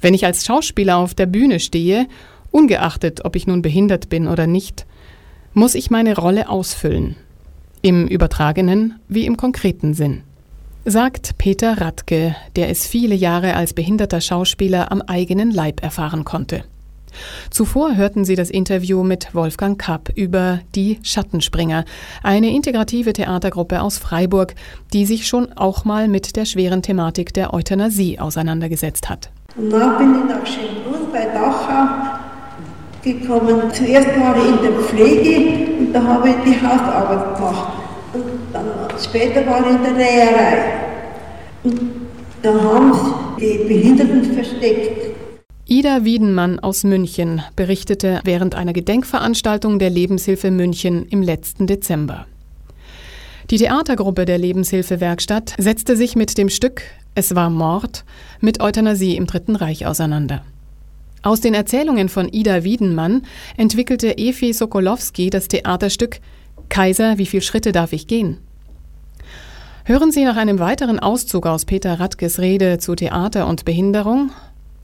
[0.00, 2.06] Wenn ich als Schauspieler auf der Bühne stehe,
[2.52, 4.86] ungeachtet ob ich nun behindert bin oder nicht,
[5.54, 7.16] muss ich meine Rolle ausfüllen.
[7.82, 10.22] Im übertragenen wie im konkreten Sinn.
[10.84, 16.64] Sagt Peter Radke, der es viele Jahre als behinderter Schauspieler am eigenen Leib erfahren konnte.
[17.50, 21.84] Zuvor hörten Sie das Interview mit Wolfgang Kapp über die Schattenspringer,
[22.24, 24.56] eine integrative Theatergruppe aus Freiburg,
[24.92, 29.30] die sich schon auch mal mit der schweren Thematik der Euthanasie auseinandergesetzt hat.
[29.56, 32.18] Und dann bin ich nach Schönbrunn bei Dachau
[33.04, 33.72] gekommen.
[33.72, 37.81] Zuerst war ich in der Pflege und da habe ich die Hausarbeit gemacht.
[39.04, 40.62] Später war ich in der Näherei.
[41.64, 41.80] Und
[42.42, 45.12] da haben sie die Behinderten versteckt.
[45.66, 52.26] Ida Wiedenmann aus München berichtete während einer Gedenkveranstaltung der Lebenshilfe München im letzten Dezember.
[53.50, 56.82] Die Theatergruppe der Lebenshilfewerkstatt setzte sich mit dem Stück
[57.14, 58.04] Es war Mord
[58.40, 60.44] mit Euthanasie im Dritten Reich auseinander.
[61.22, 63.22] Aus den Erzählungen von Ida Wiedenmann
[63.56, 66.18] entwickelte Efi Sokolowski das Theaterstück
[66.68, 68.38] Kaiser, wie viele Schritte darf ich gehen?
[69.84, 74.30] Hören Sie nach einem weiteren Auszug aus Peter Radkes Rede zu Theater und Behinderung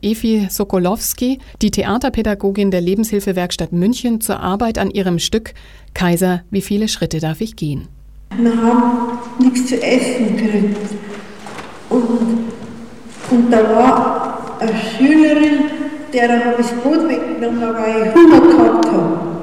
[0.03, 5.55] Efi Sokolowski, die Theaterpädagogin der Lebenshilfewerkstatt München, zur Arbeit an ihrem Stück
[5.95, 7.87] Kaiser, wie viele Schritte darf ich gehen?
[8.37, 10.77] Wir haben nichts zu essen gekriegt.
[11.91, 12.49] Und,
[13.31, 15.61] und da war eine Schülerin,
[16.13, 19.38] der habe ich das Boot weggenommen, weil ich Hunger gehabt habe.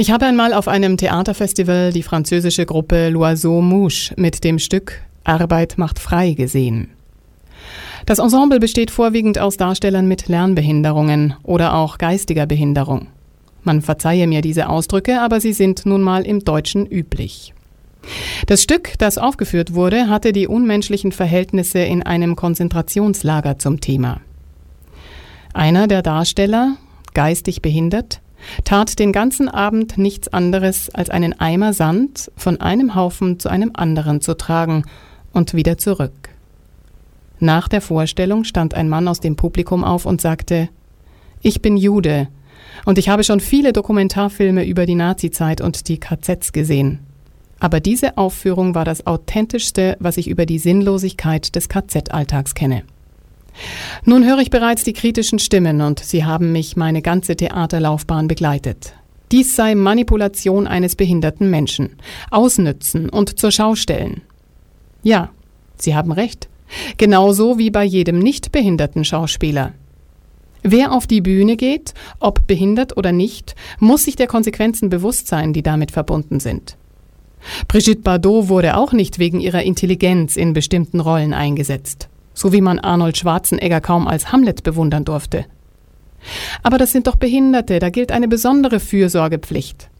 [0.00, 5.76] Ich habe einmal auf einem Theaterfestival die französische Gruppe L'Oiseau Mouche mit dem Stück Arbeit
[5.76, 6.88] macht frei gesehen.
[8.06, 13.08] Das Ensemble besteht vorwiegend aus Darstellern mit Lernbehinderungen oder auch geistiger Behinderung.
[13.62, 17.52] Man verzeihe mir diese Ausdrücke, aber sie sind nun mal im Deutschen üblich.
[18.46, 24.22] Das Stück, das aufgeführt wurde, hatte die unmenschlichen Verhältnisse in einem Konzentrationslager zum Thema.
[25.52, 26.78] Einer der Darsteller,
[27.12, 28.22] geistig behindert,
[28.64, 33.72] tat den ganzen Abend nichts anderes, als einen Eimer Sand von einem Haufen zu einem
[33.74, 34.84] anderen zu tragen
[35.32, 36.30] und wieder zurück.
[37.38, 40.68] Nach der Vorstellung stand ein Mann aus dem Publikum auf und sagte
[41.40, 42.28] Ich bin Jude,
[42.84, 47.00] und ich habe schon viele Dokumentarfilme über die Nazizeit und die KZs gesehen.
[47.58, 52.84] Aber diese Aufführung war das authentischste, was ich über die Sinnlosigkeit des KZ-Alltags kenne.
[54.04, 58.94] Nun höre ich bereits die kritischen Stimmen und sie haben mich meine ganze Theaterlaufbahn begleitet.
[59.32, 61.96] Dies sei Manipulation eines behinderten Menschen,
[62.30, 64.22] Ausnützen und zur Schau stellen.
[65.02, 65.30] Ja,
[65.82, 66.48] Sie haben recht.
[66.98, 69.72] Genauso wie bei jedem nicht behinderten Schauspieler.
[70.62, 75.52] Wer auf die Bühne geht, ob behindert oder nicht, muss sich der Konsequenzen bewusst sein,
[75.52, 76.76] die damit verbunden sind.
[77.66, 82.09] Brigitte Bardot wurde auch nicht wegen ihrer Intelligenz in bestimmten Rollen eingesetzt,
[82.40, 85.44] so wie man Arnold Schwarzenegger kaum als Hamlet bewundern durfte.
[86.62, 89.90] Aber das sind doch Behinderte, da gilt eine besondere Fürsorgepflicht.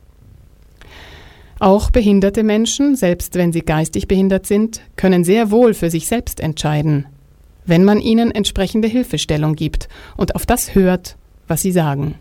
[1.58, 6.40] Auch behinderte Menschen, selbst wenn sie geistig behindert sind, können sehr wohl für sich selbst
[6.40, 7.04] entscheiden,
[7.66, 12.14] wenn man ihnen entsprechende Hilfestellung gibt und auf das hört, was sie sagen.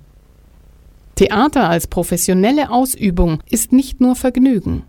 [1.15, 4.83] Theater als professionelle Ausübung ist nicht nur Vergnügen.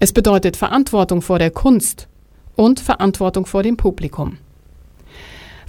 [0.00, 2.08] Es bedeutet Verantwortung vor der Kunst
[2.56, 4.36] und Verantwortung vor dem Publikum.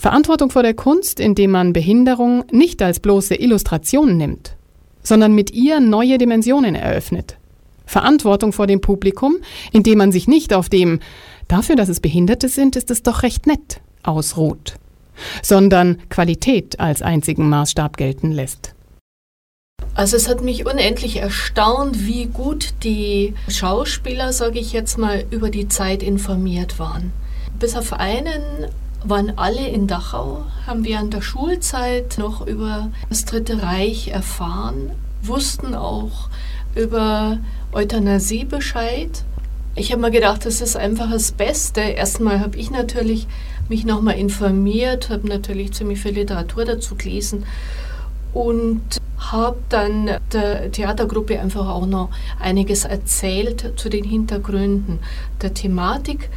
[0.01, 4.55] Verantwortung vor der Kunst, indem man Behinderung nicht als bloße Illustration nimmt,
[5.03, 7.37] sondern mit ihr neue Dimensionen eröffnet.
[7.85, 9.35] Verantwortung vor dem Publikum,
[9.71, 11.01] indem man sich nicht auf dem
[11.47, 14.73] dafür, dass es Behinderte sind, ist es doch recht nett ausruht,
[15.43, 18.73] sondern Qualität als einzigen Maßstab gelten lässt.
[19.93, 25.51] Also es hat mich unendlich erstaunt, wie gut die Schauspieler, sage ich jetzt mal, über
[25.51, 27.13] die Zeit informiert waren.
[27.59, 28.41] Bis auf einen
[29.03, 34.91] waren alle in Dachau, haben während der Schulzeit noch über das Dritte Reich erfahren,
[35.23, 36.29] wussten auch
[36.75, 37.39] über
[37.71, 39.23] Euthanasie Bescheid.
[39.75, 41.81] Ich habe mir gedacht, das ist einfach das Beste.
[41.81, 43.27] Erstmal habe ich natürlich
[43.69, 47.45] mich nochmal informiert, habe natürlich ziemlich viel Literatur dazu gelesen
[48.33, 48.81] und
[49.17, 52.09] habe dann der Theatergruppe einfach auch noch
[52.39, 54.99] einiges erzählt zu den Hintergründen
[55.41, 56.29] der Thematik.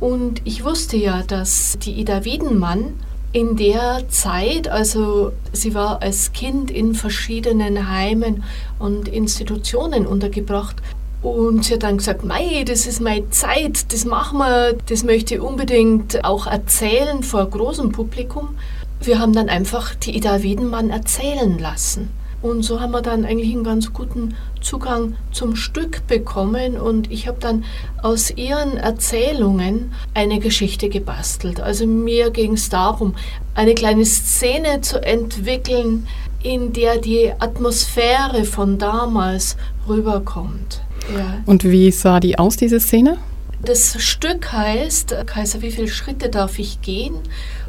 [0.00, 2.94] Und ich wusste ja, dass die Ida Wiedenmann
[3.32, 8.44] in der Zeit, also sie war als Kind in verschiedenen Heimen
[8.78, 10.76] und Institutionen untergebracht.
[11.20, 15.34] Und sie hat dann gesagt, Mei, das ist meine Zeit, das machen wir, das möchte
[15.34, 18.50] ich unbedingt auch erzählen vor großem Publikum.
[19.00, 22.08] Wir haben dann einfach die Ida Wiedenmann erzählen lassen.
[22.40, 27.26] Und so haben wir dann eigentlich einen ganz guten Zugang zum Stück bekommen und ich
[27.26, 27.64] habe dann
[28.02, 31.60] aus ihren Erzählungen eine Geschichte gebastelt.
[31.60, 33.14] Also mir ging es darum,
[33.54, 36.06] eine kleine Szene zu entwickeln,
[36.42, 39.56] in der die Atmosphäre von damals
[39.88, 40.82] rüberkommt.
[41.12, 41.42] Ja.
[41.46, 43.18] Und wie sah die aus, diese Szene?
[43.60, 47.16] Das Stück heißt, Kaiser, wie viele Schritte darf ich gehen?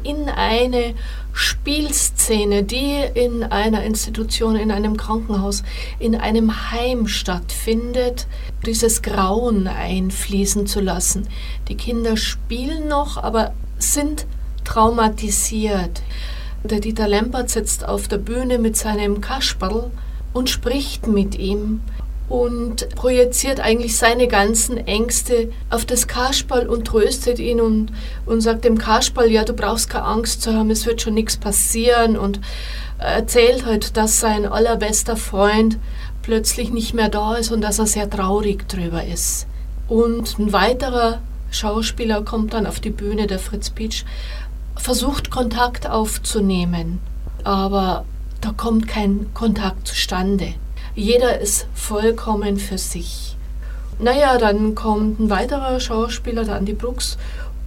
[0.04, 0.94] In eine
[1.32, 5.64] Spielszene, die in einer Institution, in einem Krankenhaus,
[5.98, 8.28] in einem Heim stattfindet,
[8.64, 11.26] dieses Grauen einfließen zu lassen.
[11.68, 14.26] Die Kinder spielen noch, aber sind
[14.64, 16.02] traumatisiert.
[16.62, 19.90] Der Dieter Lempert sitzt auf der Bühne mit seinem Kasperl
[20.32, 21.80] und spricht mit ihm
[22.30, 27.92] und projiziert eigentlich seine ganzen Ängste auf das Kasperl und tröstet ihn und,
[28.24, 31.36] und sagt dem Kasperl, ja, du brauchst keine Angst zu haben, es wird schon nichts
[31.36, 32.40] passieren und
[32.98, 35.78] erzählt halt, dass sein allerbester Freund
[36.22, 39.48] plötzlich nicht mehr da ist und dass er sehr traurig drüber ist.
[39.88, 41.20] Und ein weiterer
[41.50, 44.04] Schauspieler kommt dann auf die Bühne, der Fritz Pietsch,
[44.76, 47.00] versucht Kontakt aufzunehmen,
[47.42, 48.04] aber
[48.40, 50.54] da kommt kein Kontakt zustande.
[51.00, 53.34] Jeder ist vollkommen für sich.
[53.98, 57.16] Naja, dann kommt ein weiterer Schauspieler, der Andy Brooks,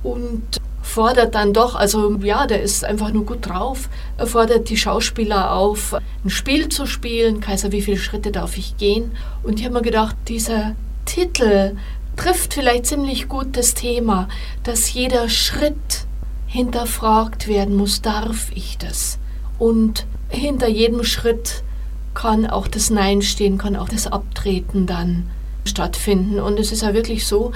[0.04, 0.44] und
[0.84, 5.52] fordert dann doch, also ja, der ist einfach nur gut drauf, er fordert die Schauspieler
[5.52, 7.40] auf, ein Spiel zu spielen.
[7.40, 9.14] Kaiser, wie viele Schritte darf ich gehen?
[9.42, 10.76] Und ich habe mir gedacht, dieser
[11.06, 11.76] Titel
[12.16, 14.28] trifft vielleicht ziemlich gut das Thema,
[14.62, 16.06] dass jeder Schritt
[16.46, 19.18] hinterfragt werden muss, darf ich das?
[19.58, 21.64] Und hinter jedem Schritt
[22.14, 25.30] kann auch das Nein stehen, kann auch das Abtreten dann
[25.66, 26.40] stattfinden.
[26.40, 27.52] Und es ist ja wirklich so,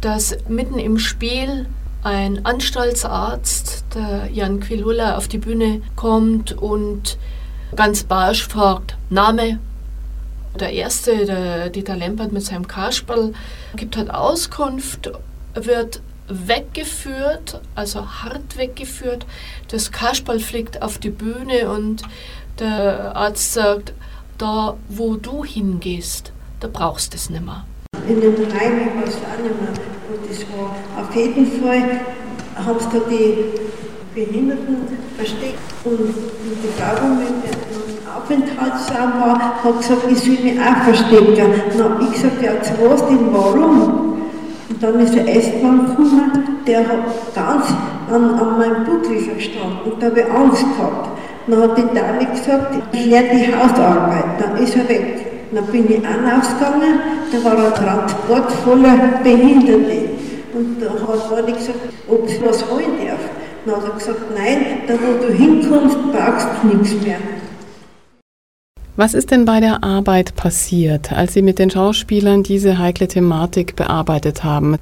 [0.00, 1.66] dass mitten im Spiel
[2.02, 7.18] ein Anstaltsarzt, der Jan Quilula, auf die Bühne kommt und
[7.76, 9.58] ganz barsch fragt, Name.
[10.58, 13.32] Der erste, der Dieter Lempert mit seinem Kasperl,
[13.76, 15.12] gibt halt Auskunft,
[15.54, 19.26] wird weggeführt, also hart weggeführt.
[19.68, 22.02] Das Kasperl fliegt auf die Bühne und
[22.58, 23.92] der Arzt sagt,
[24.40, 27.64] da wo du hingehst, da brauchst du es nicht mehr.
[28.08, 29.70] In dem Heim war es auch nicht mehr.
[30.08, 32.00] Und das war auf jeden Fall,
[32.56, 33.44] haben sie da die
[34.14, 34.76] Behinderten
[35.16, 41.36] versteckt und die Frau mit dem Aufenthaltsraum war, hat gesagt, ich soll mich auch verstecken.
[41.76, 44.20] Dann habe ich gesagt, ja, jetzt was denn, warum?
[44.70, 47.66] Und dann ist der S-Bahn gekommen, der hat ganz
[48.10, 51.08] an, an meinem Buckel gestanden und da habe ich Angst gehabt.
[51.50, 55.50] Dann hat die Dame gesagt, ich lerne die Hausarbeit, dann ist er weg.
[55.52, 57.00] Dann bin ich auch rausgegangen,
[57.32, 60.10] da war ein Transport voller Behinderte.
[60.54, 63.18] Und da hat ich gesagt, ob ich was holen darf.
[63.66, 67.16] Dann hat er gesagt, nein, da wo du hinkommst, brauchst du nichts mehr.
[68.94, 73.74] Was ist denn bei der Arbeit passiert, als Sie mit den Schauspielern diese heikle Thematik
[73.74, 74.76] bearbeitet haben?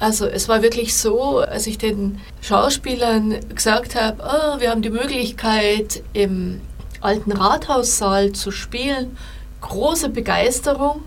[0.00, 4.88] Also es war wirklich so, als ich den Schauspielern gesagt habe, oh, wir haben die
[4.90, 6.62] Möglichkeit im
[7.02, 9.16] alten Rathaussaal zu spielen,
[9.60, 11.02] große Begeisterung.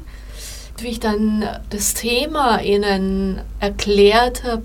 [0.77, 4.63] Wie ich dann das Thema ihnen erklärt habe,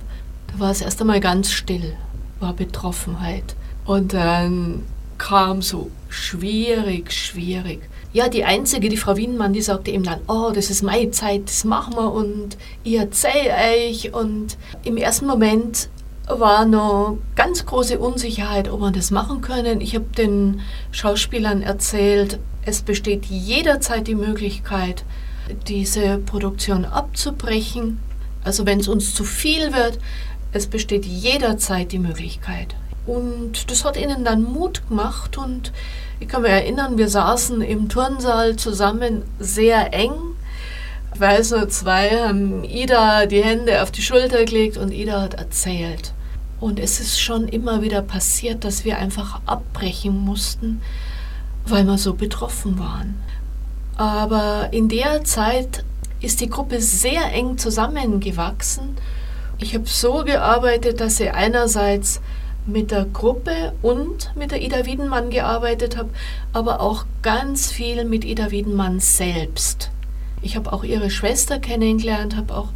[0.52, 1.96] da war es erst einmal ganz still,
[2.38, 3.56] war Betroffenheit.
[3.86, 4.84] Und dann
[5.16, 7.88] kam so schwierig, schwierig.
[8.18, 11.44] Ja, die einzige, die Frau Wienmann, die sagte eben dann, oh, das ist meine Zeit,
[11.44, 14.12] das machen wir und ich erzähle euch.
[14.12, 15.88] Und im ersten Moment
[16.26, 19.80] war noch ganz große Unsicherheit, ob wir das machen können.
[19.80, 25.04] Ich habe den Schauspielern erzählt, es besteht jederzeit die Möglichkeit,
[25.68, 28.00] diese Produktion abzubrechen.
[28.42, 30.00] Also wenn es uns zu viel wird,
[30.50, 32.74] es besteht jederzeit die Möglichkeit.
[33.06, 35.72] Und das hat ihnen dann Mut gemacht und
[36.20, 40.12] ich kann mich erinnern, wir saßen im Turnsaal zusammen sehr eng,
[41.16, 46.12] weil so zwei haben Ida die Hände auf die Schulter gelegt und Ida hat erzählt.
[46.60, 50.80] Und es ist schon immer wieder passiert, dass wir einfach abbrechen mussten,
[51.66, 53.20] weil wir so betroffen waren.
[53.96, 55.84] Aber in der Zeit
[56.20, 58.96] ist die Gruppe sehr eng zusammengewachsen.
[59.58, 62.20] Ich habe so gearbeitet, dass sie einerseits
[62.68, 66.10] mit der Gruppe und mit der Ida Wiedenmann gearbeitet habe,
[66.52, 69.90] aber auch ganz viel mit Ida Wiedenmann selbst.
[70.42, 72.68] Ich habe auch ihre Schwester kennengelernt, habe auch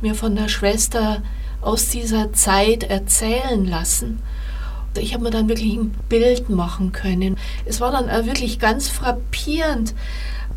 [0.00, 1.22] mir von der Schwester
[1.60, 4.22] aus dieser Zeit erzählen lassen.
[4.96, 7.36] Ich habe mir dann wirklich ein Bild machen können.
[7.64, 9.94] Es war dann wirklich ganz frappierend.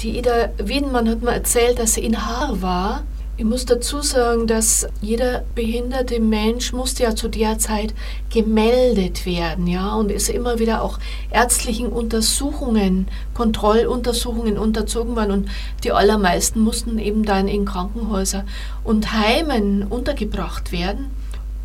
[0.01, 3.03] Die Ida Wiedenmann hat mir erzählt, dass sie in Haar war
[3.41, 7.95] ich muss dazu sagen, dass jeder behinderte Mensch musste ja zu der Zeit
[8.31, 10.99] gemeldet werden, ja, und ist immer wieder auch
[11.31, 15.49] ärztlichen Untersuchungen, Kontrolluntersuchungen unterzogen worden und
[15.83, 18.45] die allermeisten mussten eben dann in Krankenhäuser
[18.83, 21.09] und Heimen untergebracht werden.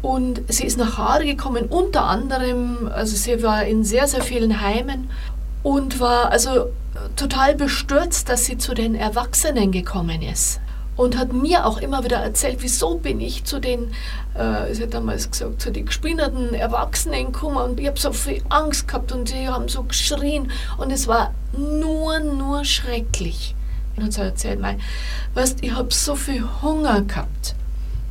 [0.00, 4.62] Und sie ist nach Haare gekommen, unter anderem, also sie war in sehr, sehr vielen
[4.62, 5.10] Heimen
[5.62, 6.70] und war also
[7.16, 10.60] total bestürzt, dass sie zu den Erwachsenen gekommen ist
[10.96, 13.92] und hat mir auch immer wieder erzählt, wieso bin ich zu den,
[14.34, 18.42] äh, sie hat damals gesagt, zu den gespinnerten Erwachsenen gekommen und ich habe so viel
[18.48, 23.54] Angst gehabt und sie haben so geschrien und es war nur, nur schrecklich.
[23.96, 24.80] Und hat sie erzählt, mein,
[25.34, 27.54] weißt, ich habe so viel Hunger gehabt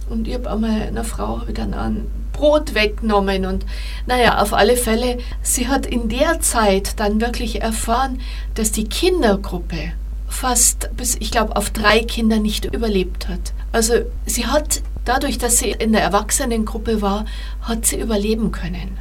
[0.09, 3.65] und ich habe einmal einer Frau hab ein Brot weggenommen und
[4.07, 8.19] naja, auf alle Fälle, sie hat in der Zeit dann wirklich erfahren,
[8.55, 9.93] dass die Kindergruppe
[10.35, 13.53] fast bis, ich glaube, auf drei Kinder nicht überlebt hat.
[13.71, 13.93] Also
[14.25, 17.25] sie hat, dadurch, dass sie in der Erwachsenengruppe war,
[17.61, 18.99] hat sie überleben können.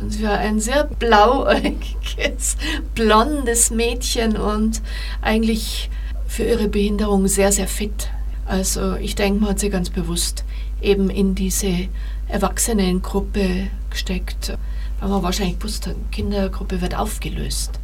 [0.00, 2.56] Und sie war ein sehr blauäugiges,
[2.94, 4.82] blondes Mädchen und
[5.20, 5.90] eigentlich
[6.26, 8.10] für ihre Behinderung sehr, sehr fit.
[8.46, 10.44] Also ich denke, man hat sie ganz bewusst
[10.80, 11.88] eben in diese
[12.28, 14.56] Erwachsenengruppe gesteckt,
[14.98, 17.78] weil man wahrscheinlich wusste, die Kindergruppe wird aufgelöst.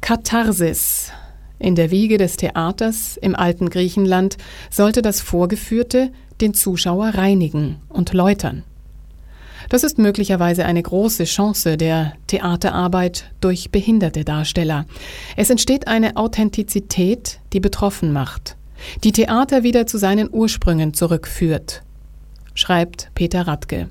[0.00, 1.10] Katharsis
[1.58, 4.36] in der Wiege des Theaters im alten Griechenland
[4.70, 8.64] sollte das Vorgeführte den Zuschauer reinigen und läutern.
[9.68, 14.86] Das ist möglicherweise eine große Chance der Theaterarbeit durch behinderte Darsteller.
[15.36, 18.56] Es entsteht eine Authentizität, die betroffen macht,
[19.02, 21.82] die Theater wieder zu seinen Ursprüngen zurückführt,
[22.54, 23.88] schreibt Peter Radke.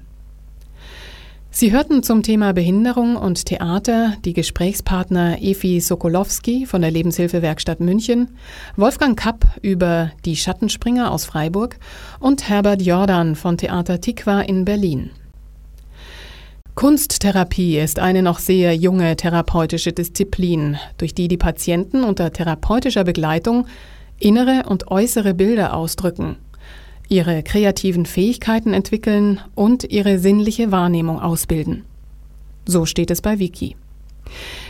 [1.57, 8.35] Sie hörten zum Thema Behinderung und Theater die Gesprächspartner Efi Sokolowski von der Lebenshilfewerkstatt München,
[8.75, 11.79] Wolfgang Kapp über Die Schattenspringer aus Freiburg
[12.19, 15.11] und Herbert Jordan von Theater Tikwa in Berlin.
[16.73, 23.65] Kunsttherapie ist eine noch sehr junge therapeutische Disziplin, durch die die Patienten unter therapeutischer Begleitung
[24.19, 26.35] innere und äußere Bilder ausdrücken
[27.07, 31.83] ihre kreativen Fähigkeiten entwickeln und ihre sinnliche Wahrnehmung ausbilden.
[32.65, 33.75] So steht es bei Wiki.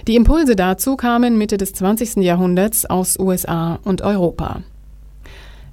[0.08, 2.18] Die Impulse dazu kamen Mitte des 20.
[2.18, 4.62] Jahrhunderts aus USA und Europa.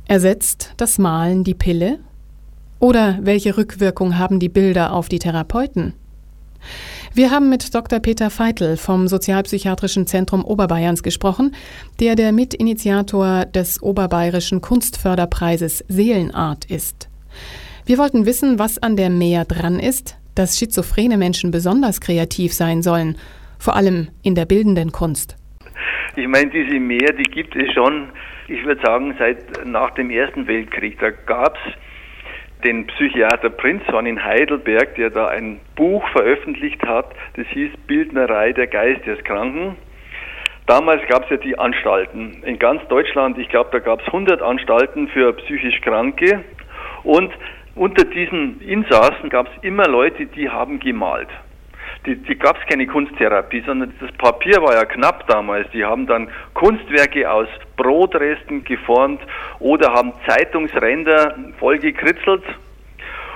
[0.06, 1.98] Ersetzt das Malen die Pille?
[2.78, 5.94] Oder welche Rückwirkung haben die Bilder auf die Therapeuten?
[7.14, 8.00] Wir haben mit Dr.
[8.00, 11.54] Peter Feitel vom Sozialpsychiatrischen Zentrum Oberbayerns gesprochen,
[12.00, 17.10] der der Mitinitiator des Oberbayerischen Kunstförderpreises Seelenart ist.
[17.84, 22.80] Wir wollten wissen, was an der Mehr dran ist, dass schizophrene Menschen besonders kreativ sein
[22.80, 23.18] sollen,
[23.58, 25.36] vor allem in der bildenden Kunst.
[26.16, 28.08] Ich meine, diese Mehr, die gibt es schon,
[28.48, 30.98] ich würde sagen, seit nach dem Ersten Weltkrieg.
[30.98, 31.74] Da gab es
[32.64, 38.66] den Psychiater Prinzhorn in Heidelberg, der da ein Buch veröffentlicht hat, das hieß Bildnerei der
[38.66, 39.76] Geisteskranken.
[40.66, 43.36] Damals gab es ja die Anstalten in ganz Deutschland.
[43.38, 46.44] Ich glaube, da gab es 100 Anstalten für psychisch Kranke.
[47.02, 47.32] Und
[47.74, 51.28] unter diesen Insassen gab es immer Leute, die haben gemalt
[52.06, 55.70] die, die gab es keine Kunsttherapie, sondern das Papier war ja knapp damals.
[55.72, 59.20] Die haben dann Kunstwerke aus Brotresten geformt
[59.60, 62.42] oder haben Zeitungsränder voll gekritzelt.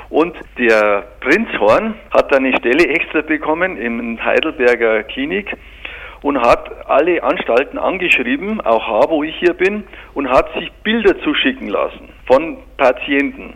[0.08, 5.56] Und der Prinzhorn hat eine Stelle extra bekommen im Heidelberger Klinik
[6.22, 11.18] und hat alle Anstalten angeschrieben, auch H, wo ich hier bin, und hat sich Bilder
[11.20, 13.54] zuschicken lassen von Patienten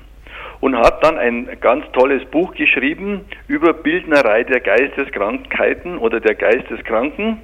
[0.61, 7.39] und hat dann ein ganz tolles Buch geschrieben über Bildnerei der Geisteskrankheiten oder der Geisteskranken.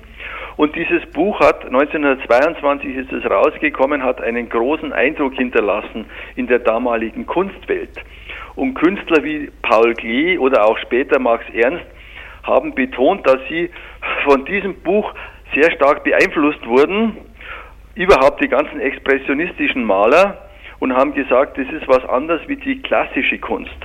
[0.57, 6.61] Und dieses Buch hat 1922 ist es rausgekommen, hat einen großen Eindruck hinterlassen in der
[6.61, 7.91] damaligen Kunstwelt.
[8.55, 11.85] Und Künstler wie Paul Klee oder auch später Max Ernst
[12.43, 13.71] haben betont, dass sie
[14.25, 15.13] von diesem Buch
[15.55, 17.19] sehr stark beeinflusst wurden.
[17.95, 20.46] Überhaupt die ganzen expressionistischen Maler
[20.79, 23.77] und haben gesagt, das ist was anderes wie die klassische Kunst.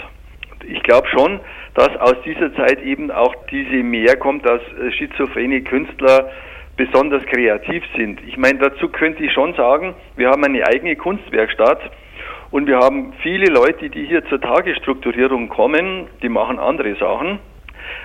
[0.67, 1.39] Ich glaube schon,
[1.73, 6.29] dass aus dieser Zeit eben auch diese mehr kommt, dass äh, schizophrene Künstler
[6.77, 8.19] besonders kreativ sind.
[8.27, 11.79] Ich meine, dazu könnte ich schon sagen, wir haben eine eigene Kunstwerkstatt
[12.51, 17.39] und wir haben viele Leute, die hier zur Tagesstrukturierung kommen, die machen andere Sachen.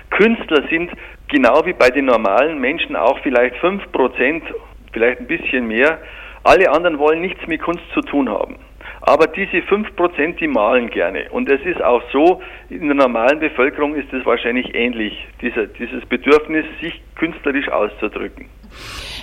[0.09, 0.91] Künstler sind
[1.27, 4.43] genau wie bei den normalen Menschen auch vielleicht fünf Prozent,
[4.93, 5.99] vielleicht ein bisschen mehr.
[6.43, 8.55] Alle anderen wollen nichts mit Kunst zu tun haben.
[9.01, 11.29] Aber diese 5%, die malen gerne.
[11.31, 16.05] Und es ist auch so, in der normalen Bevölkerung ist es wahrscheinlich ähnlich, dieser, dieses
[16.05, 18.47] Bedürfnis, sich künstlerisch auszudrücken.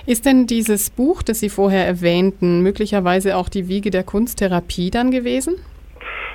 [0.07, 5.11] Ist denn dieses Buch, das Sie vorher erwähnten, möglicherweise auch die Wiege der Kunsttherapie dann
[5.11, 5.57] gewesen?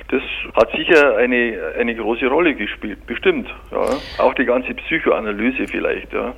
[0.08, 0.22] Das
[0.54, 3.48] hat sicher eine, eine große Rolle gespielt, bestimmt.
[3.70, 3.90] Ja.
[4.18, 6.12] Auch die ganze Psychoanalyse vielleicht.
[6.12, 6.34] Ja.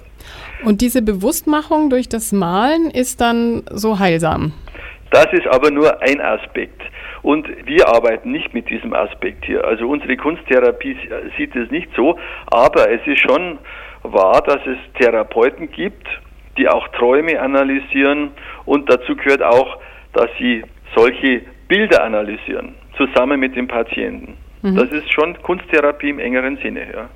[0.62, 4.53] Und diese Bewusstmachung durch das Malen ist dann so heilsam?
[5.13, 6.81] Das ist aber nur ein Aspekt.
[7.23, 9.65] Und wir arbeiten nicht mit diesem Aspekt hier.
[9.65, 10.97] Also unsere Kunsttherapie
[11.37, 13.59] sieht es nicht so, aber es ist schon
[14.03, 16.09] wahr, dass es Therapeuten gibt,
[16.59, 18.33] die auch Träume analysieren
[18.65, 19.79] und dazu gehört auch,
[20.15, 20.65] dass sie
[20.97, 24.37] solche Bilder analysieren, zusammen mit dem Patienten.
[24.63, 24.77] Mhm.
[24.77, 26.87] Das ist schon Kunsttherapie im engeren Sinne.
[26.93, 27.09] Ja.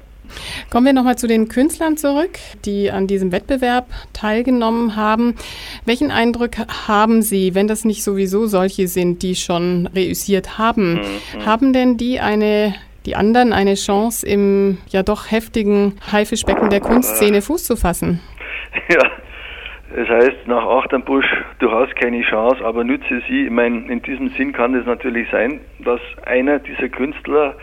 [0.71, 5.35] Kommen wir nochmal zu den Künstlern zurück, die an diesem Wettbewerb teilgenommen haben.
[5.85, 6.53] Welchen Eindruck
[6.87, 10.95] haben Sie, wenn das nicht sowieso solche sind, die schon reüssiert haben?
[10.95, 11.47] Mhm.
[11.47, 12.75] Haben denn die eine
[13.07, 18.21] die anderen eine Chance, im ja doch heftigen Haifischbecken der Kunstszene Fuß zu fassen?
[18.91, 19.11] Ja,
[19.95, 21.25] das heißt, nach Achternbusch,
[21.61, 23.47] du hast keine Chance, aber nütze sie.
[23.47, 27.55] Ich meine, in diesem Sinn kann es natürlich sein, dass einer dieser Künstler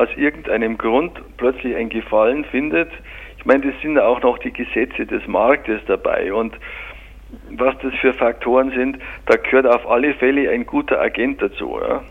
[0.00, 2.90] aus irgendeinem Grund plötzlich ein Gefallen findet.
[3.36, 6.54] Ich meine, das sind auch noch die Gesetze des Marktes dabei und
[7.50, 11.78] was das für Faktoren sind, da gehört auf alle Fälle ein guter Agent dazu.
[11.80, 12.02] Ja.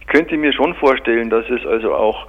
[0.00, 2.26] Ich könnte mir schon vorstellen, dass es also auch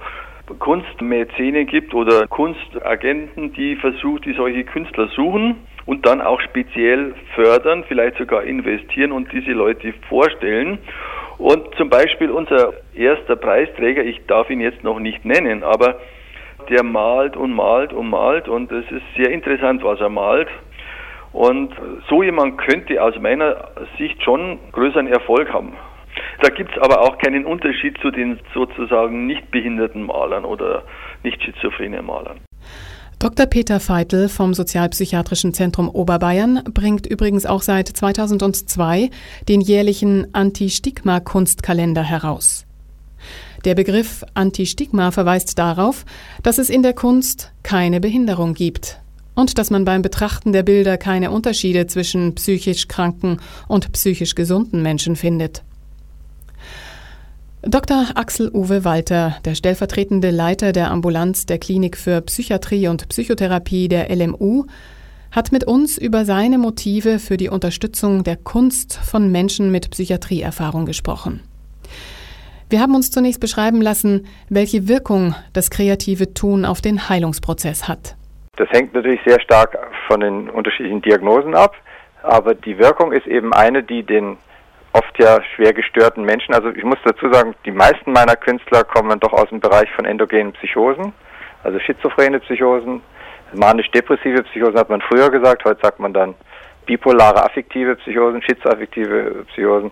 [0.58, 5.56] Kunstmäzene gibt oder Kunstagenten, die versuchen, die solche Künstler suchen
[5.86, 10.78] und dann auch speziell fördern, vielleicht sogar investieren und diese Leute vorstellen.
[11.40, 15.98] Und zum Beispiel unser erster Preisträger, ich darf ihn jetzt noch nicht nennen, aber
[16.68, 20.48] der malt und malt und malt und es ist sehr interessant, was er malt.
[21.32, 21.72] Und
[22.10, 25.72] so jemand könnte aus meiner Sicht schon größeren Erfolg haben.
[26.42, 30.82] Da gibt es aber auch keinen Unterschied zu den sozusagen nicht behinderten Malern oder
[31.22, 32.40] nicht schizophrenen Malern.
[33.20, 33.44] Dr.
[33.44, 39.10] Peter Feitel vom Sozialpsychiatrischen Zentrum Oberbayern bringt übrigens auch seit 2002
[39.46, 42.64] den jährlichen Anti-Stigma-Kunstkalender heraus.
[43.66, 46.06] Der Begriff Anti-Stigma verweist darauf,
[46.42, 49.02] dass es in der Kunst keine Behinderung gibt
[49.34, 53.36] und dass man beim Betrachten der Bilder keine Unterschiede zwischen psychisch kranken
[53.68, 55.62] und psychisch gesunden Menschen findet.
[57.62, 58.06] Dr.
[58.14, 64.08] Axel Uwe Walter, der stellvertretende Leiter der Ambulanz der Klinik für Psychiatrie und Psychotherapie der
[64.08, 64.64] LMU,
[65.30, 70.86] hat mit uns über seine Motive für die Unterstützung der Kunst von Menschen mit Psychiatrieerfahrung
[70.86, 71.42] gesprochen.
[72.70, 78.16] Wir haben uns zunächst beschreiben lassen, welche Wirkung das kreative Tun auf den Heilungsprozess hat.
[78.56, 79.76] Das hängt natürlich sehr stark
[80.08, 81.74] von den unterschiedlichen Diagnosen ab,
[82.22, 84.38] aber die Wirkung ist eben eine, die den
[84.92, 86.54] oft ja schwer gestörten Menschen.
[86.54, 90.04] Also ich muss dazu sagen, die meisten meiner Künstler kommen doch aus dem Bereich von
[90.04, 91.12] endogenen Psychosen,
[91.62, 93.02] also schizophrene Psychosen,
[93.52, 96.34] manisch-depressive Psychosen hat man früher gesagt, heute sagt man dann
[96.86, 99.90] bipolare affektive Psychosen, schizoaffektive Psychosen.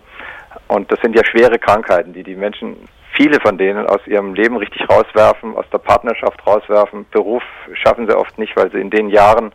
[0.67, 2.75] Und das sind ja schwere Krankheiten, die die Menschen,
[3.13, 7.05] viele von denen aus ihrem Leben richtig rauswerfen, aus der Partnerschaft rauswerfen.
[7.11, 7.43] Beruf
[7.73, 9.51] schaffen sie oft nicht, weil sie in den Jahren,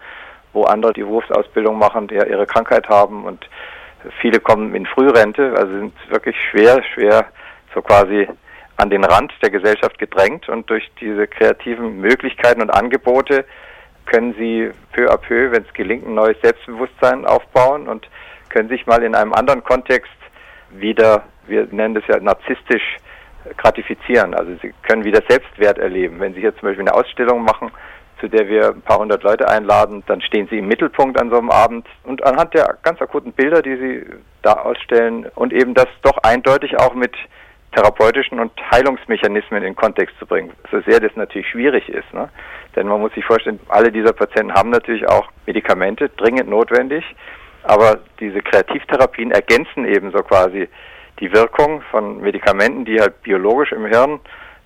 [0.53, 3.49] wo andere die Berufsausbildung machen, ja ihre Krankheit haben und
[4.21, 7.27] Viele kommen in Frührente, also sind wirklich schwer, schwer
[7.75, 8.29] so quasi
[8.77, 13.45] an den Rand der Gesellschaft gedrängt und durch diese kreativen Möglichkeiten und Angebote
[14.07, 18.09] können sie peu à peu, wenn es gelingt, ein neues Selbstbewusstsein aufbauen und
[18.49, 20.13] können sich mal in einem anderen Kontext
[20.71, 22.99] wieder, wir nennen das ja narzisstisch,
[23.57, 24.35] gratifizieren.
[24.35, 26.19] Also sie können wieder Selbstwert erleben.
[26.21, 27.71] Wenn sie hier zum Beispiel eine Ausstellung machen,
[28.25, 30.03] zu der wir ein paar hundert Leute einladen.
[30.07, 33.61] Dann stehen sie im Mittelpunkt an so einem Abend und anhand der ganz akuten Bilder,
[33.61, 34.07] die sie
[34.41, 37.13] da ausstellen und eben das doch eindeutig auch mit
[37.73, 40.53] therapeutischen und Heilungsmechanismen in Kontext zu bringen.
[40.71, 42.15] So sehr das natürlich schwierig ist.
[42.15, 42.31] Ne?
[42.77, 47.05] Denn man muss sich vorstellen, alle dieser Patienten haben natürlich auch Medikamente, dringend notwendig.
[47.65, 50.69] Aber diese Kreativtherapien ergänzen eben so quasi
[51.21, 54.21] die Wirkung von Medikamenten, die halt biologisch im Hirn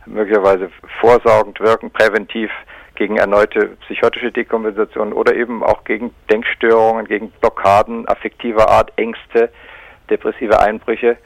[0.06, 2.50] möglicherweise vorsorgend wirken, präventiv
[2.98, 9.50] gegen erneute psychotische Dekompensation oder eben auch gegen Denkstörungen, gegen Blockaden affektiver Art, Ängste,
[10.10, 11.16] depressive Einbrüche.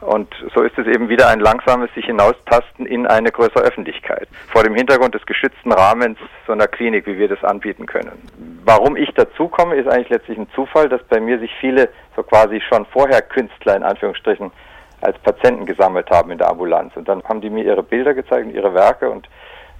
[0.00, 4.28] Und so ist es eben wieder ein langsames sich hinaustasten in eine größere Öffentlichkeit.
[4.52, 8.12] Vor dem Hintergrund des geschützten Rahmens so einer Klinik, wie wir das anbieten können.
[8.64, 12.60] Warum ich dazukomme, ist eigentlich letztlich ein Zufall, dass bei mir sich viele so quasi
[12.60, 14.52] schon vorher Künstler in Anführungsstrichen
[15.00, 16.96] als Patienten gesammelt haben in der Ambulanz.
[16.96, 19.28] Und dann haben die mir ihre Bilder gezeigt und ihre Werke und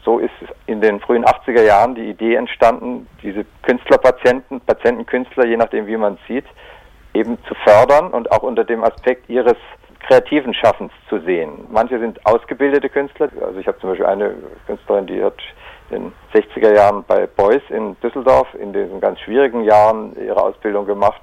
[0.04, 0.32] so ist
[0.66, 6.18] in den frühen 80er Jahren die Idee entstanden, diese Künstlerpatienten, Patientenkünstler, je nachdem wie man
[6.26, 6.46] sieht,
[7.14, 9.56] eben zu fördern und auch unter dem Aspekt ihres
[10.06, 11.66] kreativen Schaffens zu sehen.
[11.70, 13.28] Manche sind ausgebildete Künstler.
[13.44, 14.34] Also ich habe zum Beispiel eine
[14.66, 15.34] Künstlerin, die hat
[15.90, 20.86] in den 60er Jahren bei Beuys in Düsseldorf in diesen ganz schwierigen Jahren ihre Ausbildung
[20.86, 21.22] gemacht,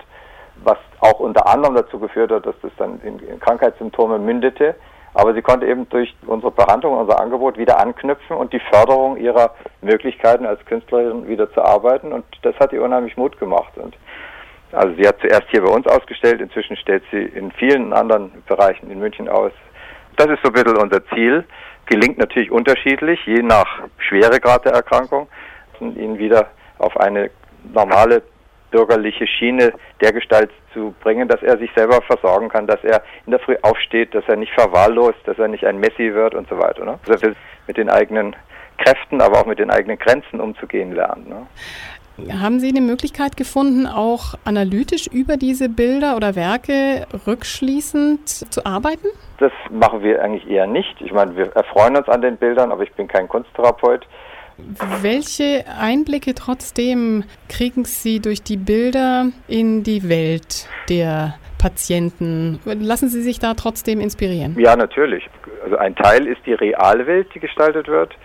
[0.63, 4.76] was auch unter anderem dazu geführt hat, dass das dann in Krankheitssymptome mündete.
[5.16, 9.55] Aber sie konnte eben durch unsere Behandlung, unser Angebot wieder anknüpfen und die Förderung ihrer
[9.82, 12.11] Möglichkeiten als Künstlerin wieder zu arbeiten.
[12.11, 13.72] Und das hat ihr unheimlich Mut gemacht.
[13.78, 13.95] Und
[14.74, 18.91] also sie hat zuerst hier bei uns ausgestellt, inzwischen stellt sie in vielen anderen Bereichen
[18.91, 19.53] in München aus.
[20.18, 21.45] Das ist so ein bisschen unser Ziel.
[21.86, 25.30] Gelingt natürlich unterschiedlich, je nach Schweregrad der Erkrankung,
[25.80, 26.47] ihn wieder
[26.78, 27.32] auf eine
[27.74, 28.22] normale
[28.70, 33.39] bürgerliche Schiene dergestalt zu bringen, dass er sich selber versorgen kann, dass er in der
[33.39, 36.86] Früh aufsteht, dass er nicht verwahrlost, dass er nicht ein Messi wird und so weiter.
[36.86, 36.99] Ne?
[37.07, 37.34] Dass er
[37.65, 38.36] mit den eigenen
[38.78, 41.28] Kräften, aber auch mit den eigenen Grenzen umzugehen lernt.
[41.28, 41.47] Ne?
[42.41, 49.07] Haben Sie eine Möglichkeit gefunden, auch analytisch über diese Bilder oder Werke rückschließend zu arbeiten?
[49.39, 51.01] Das machen wir eigentlich eher nicht.
[51.01, 54.07] Ich meine, wir erfreuen uns an den Bildern, aber ich bin kein Kunsttherapeut.
[54.58, 62.60] Welche Einblicke trotzdem kriegen Sie durch die Bilder in die Welt der Patienten?
[62.64, 64.58] Lassen Sie sich da trotzdem inspirieren?
[64.58, 65.28] Ja, natürlich.
[65.64, 68.16] Also ein Teil ist die reale Welt, die gestaltet wird.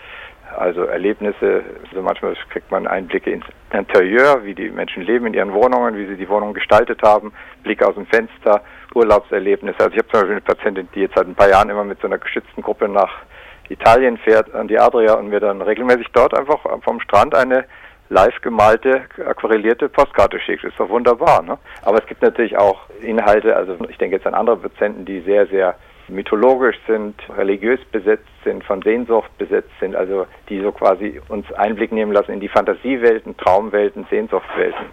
[0.56, 5.52] Also Erlebnisse, also manchmal kriegt man Einblicke ins Interieur, wie die Menschen leben in ihren
[5.52, 8.62] Wohnungen, wie sie die Wohnung gestaltet haben, Blick aus dem Fenster,
[8.94, 9.78] Urlaubserlebnisse.
[9.78, 12.00] Also ich habe zum Beispiel eine Patientin, die jetzt seit ein paar Jahren immer mit
[12.00, 13.22] so einer geschützten Gruppe nach
[13.70, 17.64] Italien fährt, an die Adria und mir dann regelmäßig dort einfach vom Strand eine
[18.10, 20.64] live gemalte, aquarellierte Postkarte schickt.
[20.64, 21.42] Ist doch wunderbar.
[21.42, 21.56] Ne?
[21.82, 25.46] Aber es gibt natürlich auch Inhalte, also ich denke jetzt an andere Patienten, die sehr,
[25.46, 25.76] sehr
[26.08, 31.92] mythologisch sind, religiös besetzt sind, von Sehnsucht besetzt sind, also die so quasi uns Einblick
[31.92, 34.86] nehmen lassen in die Fantasiewelten, Traumwelten, Sehnsuchtwelten,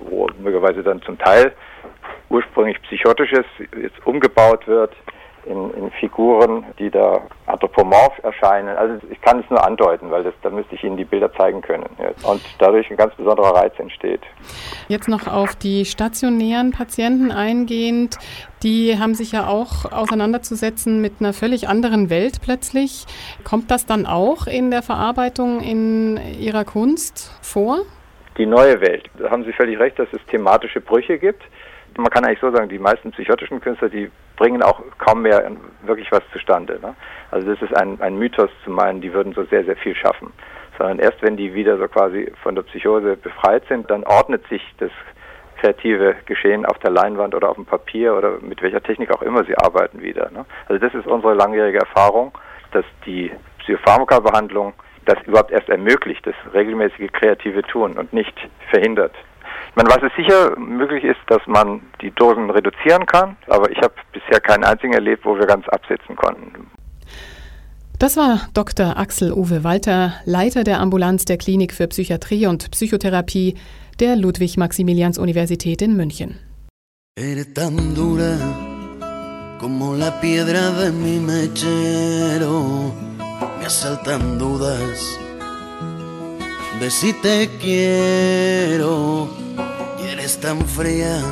[0.00, 1.52] wo möglicherweise dann zum Teil
[2.28, 3.46] ursprünglich Psychotisches
[3.80, 4.92] jetzt umgebaut wird
[5.44, 8.76] in, in, Figuren, die da anthropomorph erscheinen.
[8.76, 11.60] Also ich kann es nur andeuten, weil das, da müsste ich Ihnen die Bilder zeigen
[11.62, 11.86] können.
[12.22, 14.20] Und dadurch ein ganz besonderer Reiz entsteht.
[14.88, 18.18] Jetzt noch auf die stationären Patienten eingehend.
[18.62, 23.06] Die haben sich ja auch auseinanderzusetzen mit einer völlig anderen Welt plötzlich.
[23.44, 27.78] Kommt das dann auch in der Verarbeitung in Ihrer Kunst vor?
[28.38, 29.10] Die neue Welt.
[29.18, 31.42] Da haben Sie völlig recht, dass es thematische Brüche gibt
[31.96, 35.50] man kann eigentlich so sagen, die meisten psychotischen Künstler, die bringen auch kaum mehr
[35.82, 36.78] wirklich was zustande.
[36.80, 36.94] Ne?
[37.30, 40.32] Also das ist ein, ein Mythos zu meinen, die würden so sehr, sehr viel schaffen.
[40.78, 44.62] Sondern erst wenn die wieder so quasi von der Psychose befreit sind, dann ordnet sich
[44.78, 44.90] das
[45.60, 49.44] kreative Geschehen auf der Leinwand oder auf dem Papier oder mit welcher Technik auch immer
[49.44, 50.30] sie arbeiten wieder.
[50.30, 50.46] Ne?
[50.68, 52.32] Also das ist unsere langjährige Erfahrung,
[52.72, 54.72] dass die Psychopharmaka-Behandlung
[55.04, 58.34] das überhaupt erst ermöglicht, das regelmäßige kreative Tun und nicht
[58.70, 59.14] verhindert.
[59.70, 63.78] Ich meine, was es sicher möglich ist, dass man die Dosen reduzieren kann, aber ich
[63.78, 66.70] habe bisher keinen einzigen erlebt, wo wir ganz absetzen konnten.
[68.00, 68.96] Das war Dr.
[68.96, 73.56] Axel Uwe Walter, Leiter der Ambulanz der Klinik für Psychiatrie und Psychotherapie
[74.00, 76.38] der Ludwig-Maximilians-Universität in München.
[77.16, 78.38] Eres tan dura
[79.60, 82.92] como la piedra de mi mechero,
[83.58, 85.18] me asaltan dudas
[86.80, 89.28] de si te quiero
[90.12, 91.22] eres tan fría,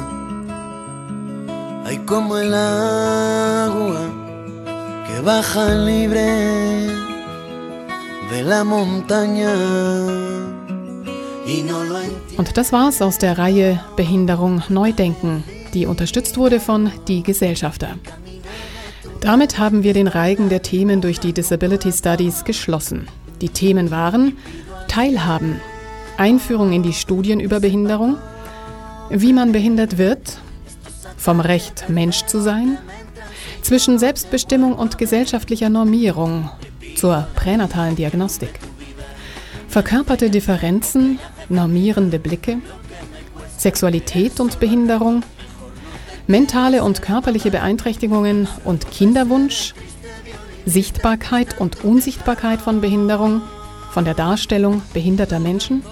[1.85, 4.07] hay como el agua
[5.07, 6.27] que baja libre
[8.31, 9.55] de la montaña.
[12.37, 17.97] Und das war's aus der Reihe Behinderung Neudenken, die unterstützt wurde von Die Gesellschafter.
[19.23, 23.09] Damit haben wir den Reigen der Themen durch die Disability Studies geschlossen.
[23.41, 24.37] Die Themen waren
[24.89, 25.59] Teilhaben,
[26.19, 28.19] Einführung in die Studien über Behinderung,
[29.11, 30.39] wie man behindert wird,
[31.17, 32.79] vom Recht Mensch zu sein,
[33.63, 36.51] zwischen Selbstbestimmung und gesellschaftlicher Normierung
[36.97, 38.61] zur pränatalen Diagnostik,
[39.69, 42.59] verkörperte Differenzen, normierende Blicke,
[43.57, 45.23] Sexualität und Behinderung,
[46.27, 49.75] mentale und körperliche Beeinträchtigungen und Kinderwunsch,
[50.67, 53.43] Sichtbarkeit und Unsichtbarkeit von Behinderung,
[53.91, 55.83] von der Darstellung behinderter Menschen,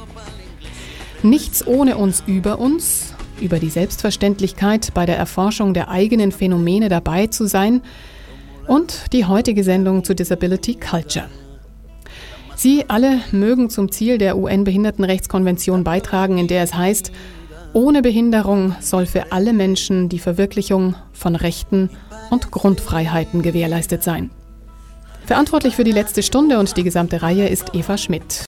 [1.27, 7.27] Nichts ohne uns über uns, über die Selbstverständlichkeit bei der Erforschung der eigenen Phänomene dabei
[7.27, 7.83] zu sein
[8.69, 11.29] und die heutige Sendung zu Disability Culture.
[12.55, 17.11] Sie alle mögen zum Ziel der UN-Behindertenrechtskonvention beitragen, in der es heißt,
[17.73, 21.91] ohne Behinderung soll für alle Menschen die Verwirklichung von Rechten
[22.31, 24.31] und Grundfreiheiten gewährleistet sein.
[25.27, 28.45] Verantwortlich für die letzte Stunde und die gesamte Reihe ist Eva Schmidt.